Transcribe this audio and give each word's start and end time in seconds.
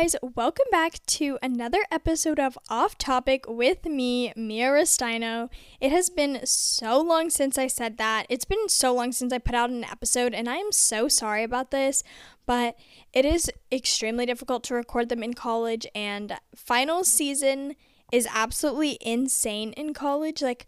guys, 0.00 0.16
welcome 0.34 0.64
back 0.70 0.94
to 1.04 1.38
another 1.42 1.80
episode 1.90 2.40
of 2.40 2.56
Off 2.70 2.96
Topic 2.96 3.44
with 3.46 3.84
me, 3.84 4.32
Mia 4.34 4.70
Restino. 4.70 5.50
It 5.78 5.92
has 5.92 6.08
been 6.08 6.40
so 6.46 7.02
long 7.02 7.28
since 7.28 7.58
I 7.58 7.66
said 7.66 7.98
that. 7.98 8.24
It's 8.30 8.46
been 8.46 8.70
so 8.70 8.94
long 8.94 9.12
since 9.12 9.30
I 9.30 9.36
put 9.36 9.54
out 9.54 9.68
an 9.68 9.84
episode, 9.84 10.32
and 10.32 10.48
I 10.48 10.56
am 10.56 10.72
so 10.72 11.06
sorry 11.06 11.42
about 11.42 11.70
this, 11.70 12.02
but 12.46 12.78
it 13.12 13.26
is 13.26 13.50
extremely 13.70 14.24
difficult 14.24 14.64
to 14.64 14.74
record 14.74 15.10
them 15.10 15.22
in 15.22 15.34
college, 15.34 15.86
and 15.94 16.38
final 16.54 17.04
season 17.04 17.76
is 18.10 18.26
absolutely 18.32 18.96
insane 19.02 19.74
in 19.74 19.92
college. 19.92 20.40
Like, 20.40 20.66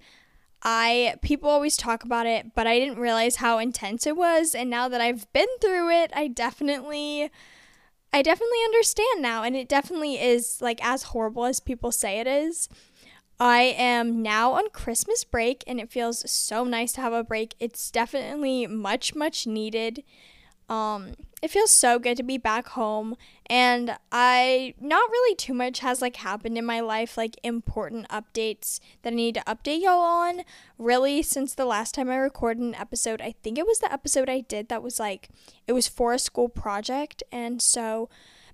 I 0.62 1.14
people 1.22 1.48
always 1.48 1.78
talk 1.78 2.04
about 2.04 2.26
it, 2.26 2.54
but 2.54 2.66
I 2.66 2.78
didn't 2.78 3.00
realize 3.00 3.36
how 3.36 3.56
intense 3.56 4.06
it 4.06 4.14
was, 4.14 4.54
and 4.54 4.68
now 4.68 4.88
that 4.88 5.00
I've 5.00 5.32
been 5.32 5.48
through 5.62 5.88
it, 5.88 6.10
I 6.14 6.28
definitely 6.28 7.30
I 8.12 8.22
definitely 8.22 8.58
understand 8.64 9.22
now 9.22 9.42
and 9.42 9.56
it 9.56 9.68
definitely 9.68 10.20
is 10.20 10.60
like 10.60 10.84
as 10.84 11.04
horrible 11.04 11.46
as 11.46 11.60
people 11.60 11.92
say 11.92 12.20
it 12.20 12.26
is. 12.26 12.68
I 13.40 13.74
am 13.76 14.22
now 14.22 14.52
on 14.52 14.70
Christmas 14.70 15.24
break 15.24 15.64
and 15.66 15.80
it 15.80 15.90
feels 15.90 16.30
so 16.30 16.64
nice 16.64 16.92
to 16.92 17.00
have 17.00 17.12
a 17.12 17.24
break. 17.24 17.54
It's 17.58 17.90
definitely 17.90 18.66
much 18.66 19.14
much 19.14 19.46
needed. 19.46 20.04
Um, 20.68 21.14
it 21.42 21.50
feels 21.50 21.72
so 21.72 21.98
good 21.98 22.16
to 22.18 22.22
be 22.22 22.38
back 22.38 22.68
home, 22.68 23.16
and 23.46 23.98
I 24.12 24.74
not 24.80 25.10
really 25.10 25.34
too 25.34 25.52
much 25.52 25.80
has 25.80 26.00
like 26.00 26.16
happened 26.16 26.56
in 26.56 26.64
my 26.64 26.78
life, 26.78 27.16
like 27.16 27.36
important 27.42 28.08
updates 28.08 28.78
that 29.02 29.12
I 29.12 29.16
need 29.16 29.34
to 29.34 29.40
update 29.40 29.82
y'all 29.82 30.00
on. 30.00 30.42
Really, 30.78 31.20
since 31.20 31.52
the 31.52 31.64
last 31.64 31.96
time 31.96 32.08
I 32.08 32.16
recorded 32.16 32.62
an 32.62 32.76
episode, 32.76 33.20
I 33.20 33.34
think 33.42 33.58
it 33.58 33.66
was 33.66 33.80
the 33.80 33.92
episode 33.92 34.30
I 34.30 34.40
did 34.40 34.68
that 34.68 34.84
was 34.84 35.00
like 35.00 35.30
it 35.66 35.72
was 35.72 35.88
for 35.88 36.12
a 36.12 36.18
school 36.18 36.48
project, 36.48 37.24
and 37.32 37.60
so 37.60 38.08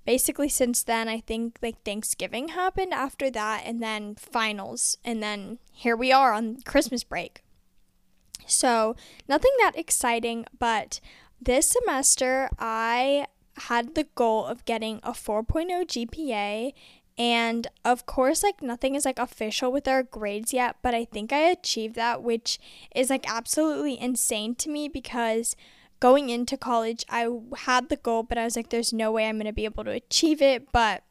basically 0.07 0.49
since 0.49 0.83
then 0.83 1.07
I 1.07 1.21
think 1.21 1.59
like 1.61 1.83
Thanksgiving 1.85 2.49
happened 2.49 2.95
after 2.95 3.31
that, 3.31 3.65
and 3.67 3.83
then 3.83 4.15
finals, 4.15 4.97
and 5.05 5.23
then 5.23 5.59
here 5.73 5.95
we 5.95 6.11
are 6.11 6.33
on 6.33 6.63
Christmas 6.63 7.05
break. 7.05 7.43
So, 8.47 8.97
nothing 9.29 9.51
that 9.59 9.77
exciting, 9.77 10.47
but 10.59 11.01
this 11.41 11.69
semester, 11.69 12.49
I 12.59 13.27
had 13.57 13.95
the 13.95 14.07
goal 14.15 14.47
of 14.47 14.65
getting 14.65 15.01
a 15.03 15.13
4.0 15.13 15.87
GPA. 15.87 16.73
And 17.17 17.67
of 17.85 18.07
course, 18.07 18.45
like 18.45 18.63
nothing 18.63 18.95
is 18.95 19.05
like 19.05 19.19
official 19.19 19.73
with 19.73 19.89
our 19.89 20.05
grades 20.05 20.53
yet, 20.53 20.77
but 20.83 20.95
I 20.95 21.05
think 21.05 21.33
I 21.33 21.51
achieved 21.51 21.97
that, 21.97 22.23
which 22.23 22.61
is 22.95 23.11
like 23.11 23.29
absolutely 23.29 23.99
insane 23.99 24.55
to 24.57 24.71
me 24.71 24.89
because 24.89 25.57
going 25.99 26.31
into 26.31 26.57
college, 26.57 27.05
I 27.09 27.29
had 27.57 27.89
the 27.89 27.97
goal, 27.97 28.23
but 28.23 28.39
I 28.39 28.45
was 28.45 28.55
like, 28.55 28.71
there's 28.71 28.93
no 28.93 29.11
way 29.11 29.27
I'm 29.27 29.37
going 29.37 29.47
to 29.47 29.53
be 29.53 29.65
able 29.65 29.83
to 29.85 29.91
achieve 29.91 30.41
it. 30.41 30.71
But 30.71 31.03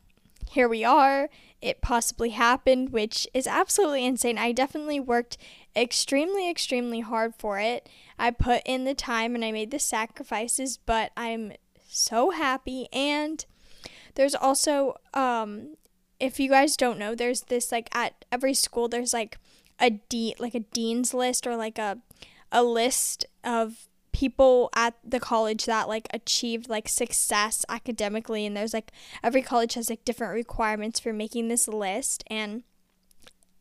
here 0.49 0.69
we 0.69 0.85
are. 0.85 1.29
It 1.67 1.81
possibly 1.81 2.29
happened, 2.29 2.89
which 2.89 3.27
is 3.33 3.45
absolutely 3.45 4.05
insane. 4.05 4.37
I 4.37 4.53
definitely 4.53 5.01
worked 5.01 5.37
extremely, 5.75 6.49
extremely 6.49 7.01
hard 7.01 7.35
for 7.35 7.59
it. 7.59 7.89
I 8.17 8.31
put 8.31 8.61
in 8.65 8.85
the 8.85 8.93
time 8.93 9.35
and 9.35 9.43
I 9.43 9.51
made 9.51 9.71
the 9.71 9.79
sacrifices, 9.79 10.77
but 10.77 11.11
I'm 11.17 11.51
so 11.87 12.29
happy. 12.29 12.87
And 12.93 13.45
there's 14.15 14.33
also, 14.33 14.95
um, 15.13 15.75
if 16.21 16.39
you 16.39 16.49
guys 16.49 16.77
don't 16.77 16.97
know, 16.97 17.15
there's 17.15 17.41
this 17.41 17.71
like 17.71 17.89
at 17.93 18.25
every 18.31 18.53
school, 18.53 18.87
there's 18.87 19.13
like 19.13 19.37
a 19.79 19.91
de 19.91 20.35
like 20.39 20.55
a 20.55 20.61
dean's 20.61 21.13
list 21.13 21.45
or 21.45 21.55
like 21.55 21.77
a 21.77 21.99
a 22.51 22.63
list 22.63 23.25
of 23.43 23.87
people 24.17 24.71
at 24.75 24.95
the 25.03 25.19
college 25.19 25.65
that 25.65 25.87
like 25.87 26.07
achieved 26.11 26.67
like 26.67 26.89
success 26.89 27.63
academically 27.69 28.47
and 28.47 28.57
there's 28.57 28.73
like 28.73 28.91
every 29.23 29.43
college 29.43 29.75
has 29.75 29.91
like 29.91 30.03
different 30.05 30.33
requirements 30.33 30.99
for 30.99 31.13
making 31.13 31.49
this 31.49 31.67
list 31.67 32.23
and 32.25 32.63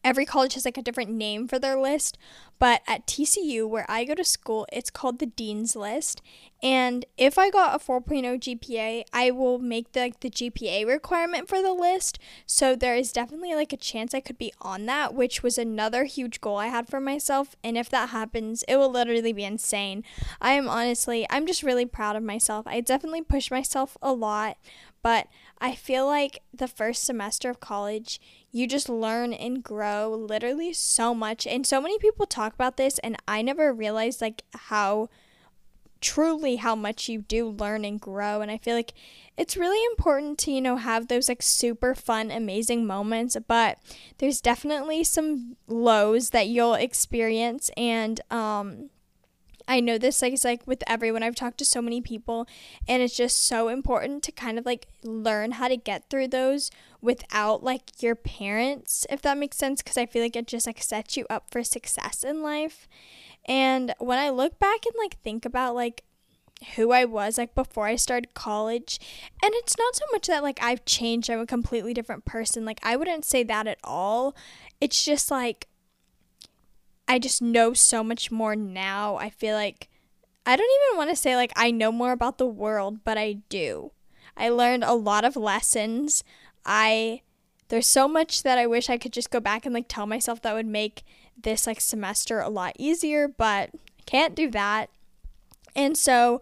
every 0.07 0.25
college 0.25 0.55
has 0.55 0.65
like 0.65 0.79
a 0.79 0.83
different 0.83 1.11
name 1.11 1.49
for 1.49 1.59
their 1.59 1.77
list, 1.77 2.17
but 2.61 2.81
at 2.87 3.09
TCU, 3.09 3.69
where 3.69 3.85
I 3.89 4.05
go 4.05 4.15
to 4.15 4.25
school, 4.25 4.65
it's 4.73 4.89
called 4.89 5.19
the 5.19 5.27
Dean's 5.27 5.75
List. 5.75 6.23
And 6.63 7.05
if 7.19 7.39
I 7.39 7.51
got 7.51 7.75
a 7.75 7.85
4.0 7.85 8.39
GPA, 8.39 9.03
I 9.13 9.33
will 9.33 9.59
make 9.59 9.93
the, 9.93 10.01
like, 10.01 10.21
the 10.21 10.31
GPA 10.31 10.87
requirement 10.87 11.49
for 11.49 11.61
the 11.61 11.73
list. 11.73 12.21
So 12.47 12.77
there 12.77 12.95
is 12.95 13.13
definitely 13.13 13.55
like 13.57 13.73
a 13.73 13.77
chance 13.77 14.15
I 14.15 14.21
could 14.21 14.39
be 14.39 14.53
on 14.61 14.87
that, 14.87 15.13
which 15.13 15.43
was 15.43 15.59
another 15.59 16.05
huge 16.05 16.41
goal 16.41 16.57
I 16.57 16.69
had 16.69 16.89
for 16.89 17.01
myself. 17.01 17.57
And 17.65 17.77
if 17.77 17.91
that 17.91 18.11
happens, 18.11 18.63
it 18.69 18.77
will 18.77 18.91
literally 18.91 19.33
be 19.33 19.45
insane. 19.45 20.05
I 20.41 20.53
am 20.53 20.69
honestly, 20.69 21.27
I'm 21.29 21.47
just 21.47 21.65
really 21.65 21.85
proud 21.85 22.15
of 22.15 22.23
myself. 22.23 22.65
I 22.67 22.81
definitely 22.81 23.23
pushed 23.23 23.51
myself 23.51 23.99
a 24.01 24.13
lot, 24.13 24.57
but 25.07 25.29
I 25.61 25.77
feel 25.77 26.05
like 26.05 26.43
the 26.53 26.67
first 26.67 27.05
semester 27.05 27.49
of 27.49 27.61
college, 27.61 28.21
you 28.51 28.67
just 28.67 28.89
learn 28.89 29.33
and 29.33 29.63
grow 29.63 30.11
literally 30.11 30.73
so 30.73 31.15
much. 31.15 31.47
And 31.47 31.65
so 31.65 31.81
many 31.81 31.97
people 32.01 32.27
talk 32.27 32.55
about 32.55 32.77
this, 32.77 32.99
and 33.05 33.15
I 33.29 33.41
never 33.41 33.73
realized 33.73 34.21
like 34.21 34.43
how 34.53 35.09
truly 36.01 36.57
how 36.57 36.75
much 36.75 37.09
you 37.09 37.23
do 37.23 37.49
learn 37.49 37.85
and 37.85 38.01
grow. 38.01 38.41
And 38.41 38.51
I 38.51 38.59
feel 38.59 38.75
like 38.75 38.95
it's 39.37 39.57
really 39.57 39.81
important 39.93 40.39
to, 40.41 40.51
you 40.51 40.61
know, 40.61 40.75
have 40.75 41.07
those 41.07 41.29
like 41.29 41.41
super 41.41 41.95
fun, 41.95 42.33
amazing 42.33 42.85
moments, 42.85 43.37
but 43.47 43.79
there's 44.19 44.41
definitely 44.41 45.05
some 45.05 45.57
lows 45.69 46.31
that 46.31 46.49
you'll 46.49 46.75
experience. 46.75 47.71
And, 47.77 48.21
um, 48.33 48.91
I 49.69 49.81
know 49.81 49.99
this 49.99 50.23
like 50.23 50.33
it's 50.33 50.45
like 50.45 50.67
with 50.67 50.83
everyone 50.87 51.23
I've 51.23 51.35
talked 51.35 51.59
to 51.59 51.65
so 51.65 51.83
many 51.83 52.01
people 52.01 52.47
and 52.87 53.03
it's 53.03 53.17
just 53.17 53.43
so 53.45 53.69
important 53.69 54.23
to 54.25 54.33
kind 54.33 54.59
of 54.59 54.67
like 54.67 54.87
learn 55.03 55.53
how 55.53 55.69
to 55.69 55.77
get 55.77 56.09
through 56.09 56.29
those 56.29 56.71
without 57.01 57.63
like 57.63 58.03
your 58.03 58.15
parents 58.15 59.07
if 59.11 59.23
that 59.23 59.39
makes 59.39 59.57
sense 59.57 59.83
because 59.83 59.97
I 59.97 60.07
feel 60.07 60.23
like 60.23 60.37
it 60.37 60.47
just 60.47 60.67
like 60.67 60.83
sets 60.83 61.17
you 61.17 61.27
up 61.29 61.51
for 61.51 61.63
success 61.65 62.23
in 62.23 62.43
life. 62.43 62.89
And 63.49 63.95
when 63.99 64.19
I 64.19 64.31
look 64.31 64.59
back 64.59 64.87
and 64.87 64.95
like 64.99 65.21
think 65.23 65.45
about 65.45 65.75
like 65.75 66.05
who 66.77 66.91
I 66.91 67.05
was 67.05 67.39
like 67.39 67.55
before 67.55 67.87
I 67.87 67.97
started 67.97 68.35
college. 68.35 68.99
And 69.43 69.53
it's 69.55 69.77
not 69.77 69.95
so 69.95 70.05
much 70.13 70.27
that 70.27 70.43
like 70.43 70.59
I've 70.63 70.85
changed, 70.85 71.31
I'm 71.31 71.41
a 71.41 71.47
completely 71.47 71.93
different 71.93 72.25
person. 72.25 72.65
Like 72.65 72.81
I 72.83 72.97
wouldn't 72.97 73.25
say 73.25 73.43
that 73.45 73.67
at 73.67 73.79
all. 73.85 74.35
It's 74.81 75.05
just 75.05 75.31
like 75.31 75.69
I 77.09 77.19
just 77.19 77.41
know 77.41 77.73
so 77.73 78.03
much 78.03 78.31
more 78.31 78.57
now. 78.57 79.17
I 79.17 79.31
feel 79.31 79.55
like 79.55 79.89
I 80.45 80.57
don't 80.57 80.71
even 80.89 80.99
want 80.99 81.11
to 81.11 81.17
say 81.17 81.37
like 81.37 81.53
I 81.57 81.71
know 81.71 81.93
more 81.93 82.13
about 82.13 82.39
the 82.39 82.47
world, 82.47 83.05
but 83.05 83.19
I 83.19 83.39
do. 83.49 83.93
I 84.37 84.49
learned 84.49 84.85
a 84.85 84.95
lot 84.95 85.25
of 85.25 85.37
lessons. 85.37 86.23
I 86.65 87.23
there's 87.69 87.87
so 87.87 88.07
much 88.07 88.43
that 88.43 88.59
I 88.59 88.67
wish 88.67 88.89
I 88.89 88.99
could 88.99 89.13
just 89.13 89.31
go 89.31 89.41
back 89.41 89.67
and 89.67 89.75
like 89.75 89.87
tell 89.89 90.07
myself 90.07 90.43
that 90.43 90.55
would 90.55 90.67
make 90.67 91.03
this 91.41 91.67
like 91.67 91.81
semester 91.81 92.41
a 92.41 92.49
lot 92.49 92.75
easier, 92.79 93.29
but 93.29 93.71
can't 94.07 94.35
do 94.35 94.51
that. 94.51 94.91
And 95.75 95.97
so 95.97 96.41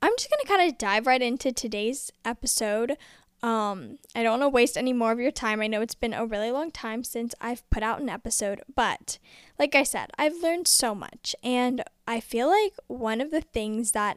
I'm 0.00 0.12
just 0.16 0.30
going 0.30 0.40
to 0.42 0.48
kind 0.48 0.70
of 0.70 0.78
dive 0.78 1.06
right 1.06 1.20
into 1.20 1.50
today's 1.50 2.10
episode. 2.24 2.96
Um, 3.44 3.98
I 4.16 4.22
don't 4.22 4.40
want 4.40 4.42
to 4.44 4.48
waste 4.48 4.78
any 4.78 4.94
more 4.94 5.12
of 5.12 5.20
your 5.20 5.30
time. 5.30 5.60
I 5.60 5.66
know 5.66 5.82
it's 5.82 5.94
been 5.94 6.14
a 6.14 6.24
really 6.24 6.50
long 6.50 6.70
time 6.70 7.04
since 7.04 7.34
I've 7.42 7.68
put 7.68 7.82
out 7.82 8.00
an 8.00 8.08
episode, 8.08 8.62
but 8.74 9.18
like 9.58 9.74
I 9.74 9.82
said, 9.82 10.10
I've 10.16 10.42
learned 10.42 10.66
so 10.66 10.94
much. 10.94 11.36
And 11.44 11.84
I 12.08 12.20
feel 12.20 12.48
like 12.48 12.72
one 12.86 13.20
of 13.20 13.30
the 13.30 13.42
things 13.42 13.92
that 13.92 14.16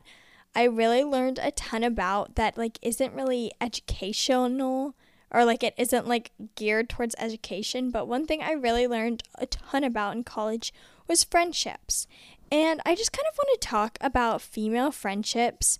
I 0.55 0.63
really 0.63 1.03
learned 1.03 1.39
a 1.43 1.51
ton 1.51 1.83
about 1.83 2.35
that 2.35 2.57
like 2.57 2.79
isn't 2.81 3.13
really 3.13 3.51
educational 3.59 4.95
or 5.29 5.43
like 5.43 5.61
it 5.61 5.73
isn't 5.77 6.07
like 6.07 6.31
geared 6.55 6.87
towards 6.87 7.13
education, 7.19 7.91
but 7.91 8.07
one 8.07 8.25
thing 8.25 8.41
I 8.41 8.53
really 8.53 8.87
learned 8.87 9.23
a 9.35 9.45
ton 9.45 9.83
about 9.83 10.15
in 10.15 10.23
college 10.23 10.73
was 11.05 11.25
friendships. 11.25 12.07
And 12.49 12.79
I 12.85 12.95
just 12.95 13.11
kind 13.11 13.27
of 13.29 13.37
want 13.37 13.61
to 13.61 13.67
talk 13.67 13.97
about 13.99 14.41
female 14.41 14.91
friendships. 14.91 15.79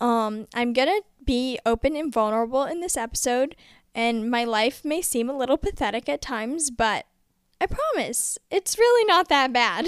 Um, 0.00 0.46
I'm 0.54 0.72
going 0.72 0.88
to 0.88 1.02
be 1.24 1.58
open 1.64 1.96
and 1.96 2.12
vulnerable 2.12 2.64
in 2.64 2.80
this 2.80 2.96
episode, 2.96 3.56
and 3.94 4.30
my 4.30 4.44
life 4.44 4.84
may 4.84 5.02
seem 5.02 5.30
a 5.30 5.36
little 5.36 5.56
pathetic 5.56 6.08
at 6.08 6.20
times, 6.20 6.70
but 6.70 7.06
I 7.60 7.66
promise 7.66 8.38
it's 8.50 8.78
really 8.78 9.06
not 9.06 9.28
that 9.28 9.52
bad. 9.52 9.86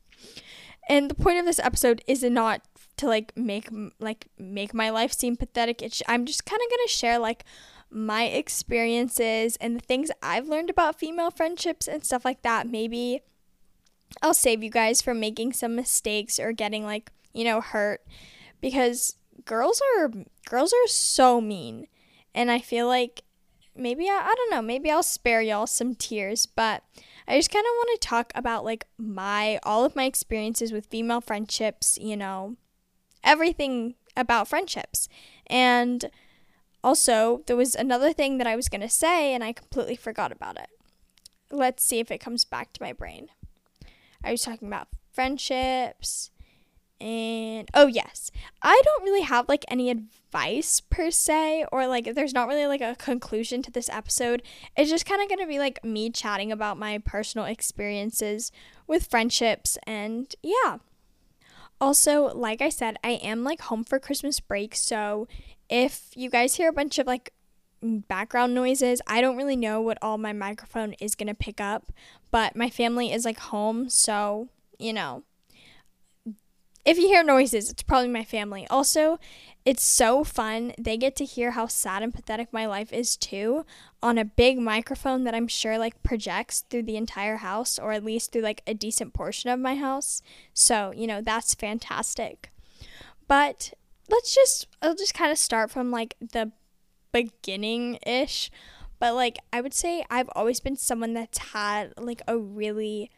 and 0.88 1.10
the 1.10 1.14
point 1.14 1.38
of 1.38 1.46
this 1.46 1.58
episode 1.58 2.02
is 2.06 2.22
not 2.22 2.62
to 2.96 3.06
like 3.06 3.36
make 3.36 3.68
like 3.98 4.28
make 4.38 4.74
my 4.74 4.90
life 4.90 5.12
seem 5.12 5.36
pathetic. 5.36 5.82
It's 5.82 6.02
I'm 6.08 6.26
just 6.26 6.44
kind 6.44 6.60
of 6.62 6.70
going 6.70 6.86
to 6.86 6.92
share 6.92 7.18
like 7.18 7.44
my 7.90 8.24
experiences 8.24 9.56
and 9.56 9.76
the 9.76 9.84
things 9.84 10.10
I've 10.22 10.48
learned 10.48 10.70
about 10.70 10.98
female 10.98 11.30
friendships 11.30 11.86
and 11.86 12.04
stuff 12.04 12.24
like 12.24 12.42
that. 12.42 12.66
Maybe 12.66 13.20
I'll 14.22 14.34
save 14.34 14.62
you 14.62 14.70
guys 14.70 15.00
from 15.00 15.20
making 15.20 15.52
some 15.52 15.74
mistakes 15.74 16.38
or 16.38 16.52
getting 16.52 16.84
like, 16.84 17.10
you 17.32 17.44
know, 17.44 17.60
hurt 17.60 18.02
because 18.60 19.16
girls 19.44 19.80
are 19.98 20.10
girls 20.48 20.72
are 20.72 20.88
so 20.88 21.40
mean. 21.40 21.86
And 22.34 22.50
I 22.50 22.58
feel 22.60 22.86
like 22.86 23.22
maybe 23.76 24.08
I, 24.08 24.20
I 24.24 24.34
don't 24.36 24.50
know, 24.50 24.62
maybe 24.62 24.90
I'll 24.90 25.02
spare 25.02 25.42
y'all 25.42 25.66
some 25.66 25.94
tears, 25.94 26.46
but 26.46 26.82
I 27.28 27.36
just 27.36 27.50
kind 27.50 27.64
of 27.64 27.70
want 27.76 28.00
to 28.00 28.08
talk 28.08 28.32
about 28.34 28.64
like 28.64 28.86
my 28.98 29.58
all 29.62 29.84
of 29.84 29.96
my 29.96 30.04
experiences 30.04 30.72
with 30.72 30.86
female 30.86 31.20
friendships, 31.20 31.98
you 32.00 32.16
know, 32.16 32.56
everything 33.22 33.94
about 34.16 34.48
friendships. 34.48 35.08
And 35.46 36.10
Also, 36.84 37.42
there 37.46 37.56
was 37.56 37.76
another 37.76 38.12
thing 38.12 38.38
that 38.38 38.46
I 38.46 38.56
was 38.56 38.68
going 38.68 38.80
to 38.80 38.88
say 38.88 39.34
and 39.34 39.44
I 39.44 39.52
completely 39.52 39.94
forgot 39.94 40.32
about 40.32 40.56
it. 40.58 40.68
Let's 41.50 41.84
see 41.84 42.00
if 42.00 42.10
it 42.10 42.18
comes 42.18 42.44
back 42.44 42.72
to 42.72 42.82
my 42.82 42.92
brain. 42.92 43.28
I 44.24 44.32
was 44.32 44.42
talking 44.42 44.66
about 44.66 44.88
friendships 45.12 46.31
and 47.02 47.68
oh 47.74 47.88
yes. 47.88 48.30
I 48.62 48.80
don't 48.84 49.02
really 49.02 49.22
have 49.22 49.48
like 49.48 49.64
any 49.68 49.90
advice 49.90 50.80
per 50.80 51.10
se 51.10 51.66
or 51.72 51.88
like 51.88 52.14
there's 52.14 52.32
not 52.32 52.46
really 52.46 52.66
like 52.66 52.80
a 52.80 52.94
conclusion 52.94 53.60
to 53.62 53.72
this 53.72 53.88
episode. 53.88 54.42
It's 54.76 54.88
just 54.88 55.04
kind 55.04 55.20
of 55.20 55.28
going 55.28 55.40
to 55.40 55.46
be 55.46 55.58
like 55.58 55.84
me 55.84 56.10
chatting 56.10 56.52
about 56.52 56.78
my 56.78 56.98
personal 56.98 57.46
experiences 57.46 58.52
with 58.86 59.08
friendships 59.08 59.76
and 59.84 60.32
yeah. 60.42 60.78
Also 61.80 62.32
like 62.32 62.62
i 62.62 62.68
said 62.68 62.96
i 63.02 63.10
am 63.10 63.42
like 63.42 63.62
home 63.62 63.82
for 63.82 63.98
christmas 63.98 64.38
break 64.38 64.76
so 64.76 65.26
if 65.68 66.10
you 66.14 66.30
guys 66.30 66.54
hear 66.54 66.68
a 66.68 66.72
bunch 66.72 66.96
of 67.00 67.08
like 67.08 67.32
background 67.82 68.54
noises 68.54 69.02
i 69.08 69.20
don't 69.20 69.36
really 69.36 69.56
know 69.56 69.80
what 69.80 69.98
all 70.00 70.16
my 70.16 70.32
microphone 70.32 70.92
is 71.00 71.16
going 71.16 71.26
to 71.26 71.34
pick 71.34 71.60
up 71.60 71.90
but 72.30 72.54
my 72.54 72.70
family 72.70 73.12
is 73.12 73.24
like 73.24 73.40
home 73.40 73.88
so 73.88 74.48
you 74.78 74.92
know 74.92 75.24
if 76.84 76.98
you 76.98 77.06
hear 77.06 77.22
noises, 77.22 77.70
it's 77.70 77.82
probably 77.82 78.08
my 78.08 78.24
family. 78.24 78.66
Also, 78.68 79.18
it's 79.64 79.84
so 79.84 80.24
fun. 80.24 80.72
They 80.78 80.96
get 80.96 81.14
to 81.16 81.24
hear 81.24 81.52
how 81.52 81.68
sad 81.68 82.02
and 82.02 82.12
pathetic 82.12 82.52
my 82.52 82.66
life 82.66 82.92
is 82.92 83.16
too 83.16 83.64
on 84.02 84.18
a 84.18 84.24
big 84.24 84.58
microphone 84.58 85.22
that 85.24 85.34
I'm 85.34 85.46
sure 85.46 85.78
like 85.78 86.02
projects 86.02 86.64
through 86.68 86.82
the 86.82 86.96
entire 86.96 87.36
house 87.36 87.78
or 87.78 87.92
at 87.92 88.04
least 88.04 88.32
through 88.32 88.42
like 88.42 88.62
a 88.66 88.74
decent 88.74 89.14
portion 89.14 89.50
of 89.50 89.60
my 89.60 89.76
house. 89.76 90.22
So, 90.52 90.92
you 90.96 91.06
know, 91.06 91.20
that's 91.20 91.54
fantastic. 91.54 92.50
But 93.28 93.72
let's 94.10 94.34
just 94.34 94.66
I'll 94.82 94.96
just 94.96 95.14
kind 95.14 95.30
of 95.30 95.38
start 95.38 95.70
from 95.70 95.92
like 95.92 96.16
the 96.20 96.50
beginning 97.12 97.98
ish. 98.04 98.50
But 98.98 99.14
like 99.14 99.38
I 99.52 99.60
would 99.60 99.74
say 99.74 100.04
I've 100.10 100.30
always 100.34 100.58
been 100.58 100.76
someone 100.76 101.14
that's 101.14 101.38
had 101.38 101.94
like 101.96 102.22
a 102.26 102.36
really 102.36 103.12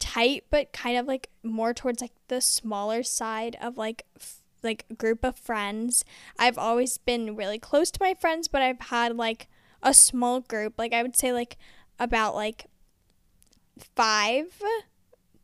tight 0.00 0.44
but 0.50 0.72
kind 0.72 0.96
of 0.96 1.06
like 1.06 1.28
more 1.44 1.72
towards 1.72 2.00
like 2.00 2.14
the 2.26 2.40
smaller 2.40 3.04
side 3.04 3.56
of 3.60 3.76
like 3.76 4.04
f- 4.16 4.40
like 4.62 4.84
group 4.98 5.24
of 5.24 5.36
friends. 5.38 6.04
I've 6.38 6.58
always 6.58 6.98
been 6.98 7.36
really 7.36 7.58
close 7.58 7.90
to 7.92 8.02
my 8.02 8.14
friends, 8.14 8.48
but 8.48 8.62
I've 8.62 8.80
had 8.80 9.16
like 9.16 9.48
a 9.82 9.94
small 9.94 10.40
group. 10.40 10.74
Like 10.78 10.92
I 10.92 11.02
would 11.02 11.16
say 11.16 11.32
like 11.32 11.56
about 11.98 12.34
like 12.34 12.66
5 13.78 14.62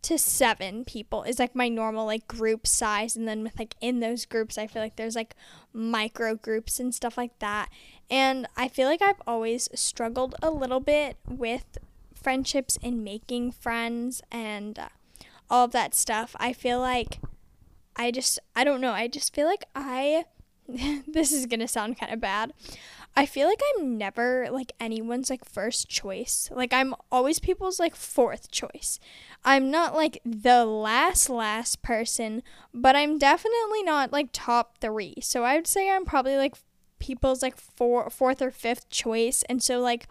to 0.02 0.18
7 0.18 0.84
people 0.84 1.24
is 1.24 1.38
like 1.38 1.54
my 1.54 1.68
normal 1.68 2.06
like 2.06 2.28
group 2.28 2.66
size 2.66 3.16
and 3.16 3.26
then 3.26 3.42
with 3.42 3.58
like 3.58 3.74
in 3.80 3.98
those 3.98 4.24
groups 4.24 4.56
I 4.56 4.68
feel 4.68 4.80
like 4.80 4.94
there's 4.94 5.16
like 5.16 5.34
micro 5.72 6.36
groups 6.36 6.78
and 6.80 6.94
stuff 6.94 7.18
like 7.18 7.38
that. 7.40 7.68
And 8.10 8.46
I 8.56 8.68
feel 8.68 8.88
like 8.88 9.02
I've 9.02 9.20
always 9.26 9.68
struggled 9.74 10.34
a 10.42 10.50
little 10.50 10.80
bit 10.80 11.16
with 11.28 11.78
friendships 12.26 12.76
and 12.82 13.04
making 13.04 13.52
friends 13.52 14.20
and 14.32 14.80
uh, 14.80 14.88
all 15.48 15.66
of 15.66 15.70
that 15.70 15.94
stuff. 15.94 16.34
I 16.40 16.52
feel 16.52 16.80
like 16.80 17.20
I 17.94 18.10
just, 18.10 18.40
I 18.56 18.64
don't 18.64 18.80
know, 18.80 18.90
I 18.90 19.06
just 19.06 19.32
feel 19.32 19.46
like 19.46 19.62
I, 19.76 20.24
this 21.06 21.30
is 21.30 21.46
gonna 21.46 21.68
sound 21.68 22.00
kind 22.00 22.12
of 22.12 22.20
bad. 22.20 22.52
I 23.14 23.26
feel 23.26 23.46
like 23.46 23.60
I'm 23.78 23.96
never 23.96 24.48
like 24.50 24.72
anyone's 24.80 25.30
like 25.30 25.44
first 25.44 25.88
choice. 25.88 26.50
Like 26.52 26.72
I'm 26.72 26.96
always 27.12 27.38
people's 27.38 27.78
like 27.78 27.94
fourth 27.94 28.50
choice. 28.50 28.98
I'm 29.44 29.70
not 29.70 29.94
like 29.94 30.20
the 30.24 30.64
last 30.64 31.30
last 31.30 31.80
person, 31.82 32.42
but 32.74 32.96
I'm 32.96 33.18
definitely 33.18 33.84
not 33.84 34.12
like 34.12 34.30
top 34.32 34.78
3. 34.78 35.14
So 35.22 35.44
I 35.44 35.54
would 35.54 35.68
say 35.68 35.88
I'm 35.88 36.04
probably 36.04 36.36
like 36.36 36.56
people's 36.98 37.40
like 37.40 37.56
four, 37.56 38.10
fourth 38.10 38.42
or 38.42 38.50
fifth 38.50 38.90
choice. 38.90 39.44
And 39.48 39.62
so 39.62 39.78
like 39.78 40.08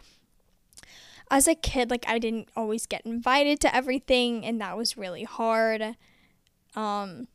as 1.32 1.48
a 1.48 1.56
kid, 1.56 1.90
like 1.90 2.06
I 2.08 2.20
didn't 2.20 2.50
always 2.56 2.86
get 2.86 3.06
invited 3.06 3.60
to 3.62 3.76
everything, 3.76 4.46
and 4.46 4.62
that 4.62 4.78
was 4.78 4.98
really 4.98 5.24
hard. 5.24 5.96
Um, 6.76 7.28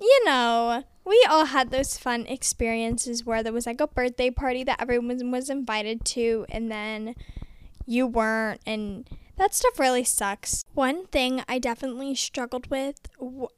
you 0.00 0.24
know, 0.24 0.84
we 1.04 1.26
all 1.28 1.46
had 1.46 1.70
those 1.70 1.98
fun 1.98 2.26
experiences 2.26 3.24
where 3.24 3.42
there 3.42 3.52
was 3.52 3.66
like 3.66 3.80
a 3.80 3.86
birthday 3.86 4.30
party 4.30 4.64
that 4.64 4.80
everyone 4.80 5.30
was 5.30 5.50
invited 5.50 6.04
to, 6.06 6.46
and 6.48 6.70
then 6.70 7.14
you 7.86 8.06
weren't, 8.06 8.60
and 8.66 9.08
that 9.36 9.54
stuff 9.54 9.78
really 9.78 10.04
sucks. 10.04 10.64
One 10.74 11.06
thing 11.06 11.42
I 11.48 11.58
definitely 11.58 12.14
struggled 12.14 12.70
with, 12.70 12.96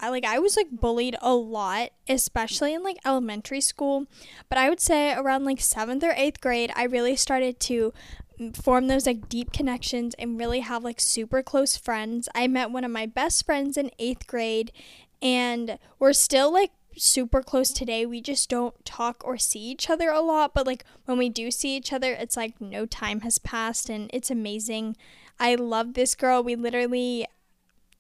like 0.00 0.24
I 0.24 0.38
was 0.38 0.56
like 0.56 0.70
bullied 0.70 1.16
a 1.20 1.34
lot, 1.34 1.90
especially 2.08 2.72
in 2.72 2.82
like 2.82 2.98
elementary 3.04 3.60
school, 3.60 4.06
but 4.48 4.58
I 4.58 4.68
would 4.68 4.80
say 4.80 5.12
around 5.12 5.44
like 5.44 5.58
7th 5.58 6.04
or 6.04 6.14
8th 6.14 6.40
grade, 6.40 6.72
I 6.76 6.84
really 6.84 7.16
started 7.16 7.58
to 7.60 7.92
form 8.50 8.88
those 8.88 9.06
like 9.06 9.28
deep 9.28 9.52
connections 9.52 10.14
and 10.18 10.38
really 10.38 10.60
have 10.60 10.82
like 10.82 11.00
super 11.00 11.42
close 11.42 11.76
friends. 11.76 12.28
I 12.34 12.46
met 12.48 12.70
one 12.70 12.84
of 12.84 12.90
my 12.90 13.06
best 13.06 13.44
friends 13.44 13.76
in 13.76 13.90
8th 13.98 14.26
grade 14.26 14.72
and 15.20 15.78
we're 15.98 16.12
still 16.12 16.52
like 16.52 16.72
super 16.96 17.42
close 17.42 17.72
today. 17.72 18.04
We 18.06 18.20
just 18.20 18.48
don't 18.48 18.84
talk 18.84 19.22
or 19.24 19.38
see 19.38 19.60
each 19.60 19.88
other 19.88 20.10
a 20.10 20.20
lot, 20.20 20.54
but 20.54 20.66
like 20.66 20.84
when 21.04 21.18
we 21.18 21.28
do 21.28 21.50
see 21.50 21.76
each 21.76 21.92
other, 21.92 22.12
it's 22.12 22.36
like 22.36 22.60
no 22.60 22.86
time 22.86 23.20
has 23.20 23.38
passed 23.38 23.88
and 23.88 24.10
it's 24.12 24.30
amazing. 24.30 24.96
I 25.38 25.54
love 25.54 25.94
this 25.94 26.14
girl. 26.14 26.42
We 26.42 26.56
literally 26.56 27.26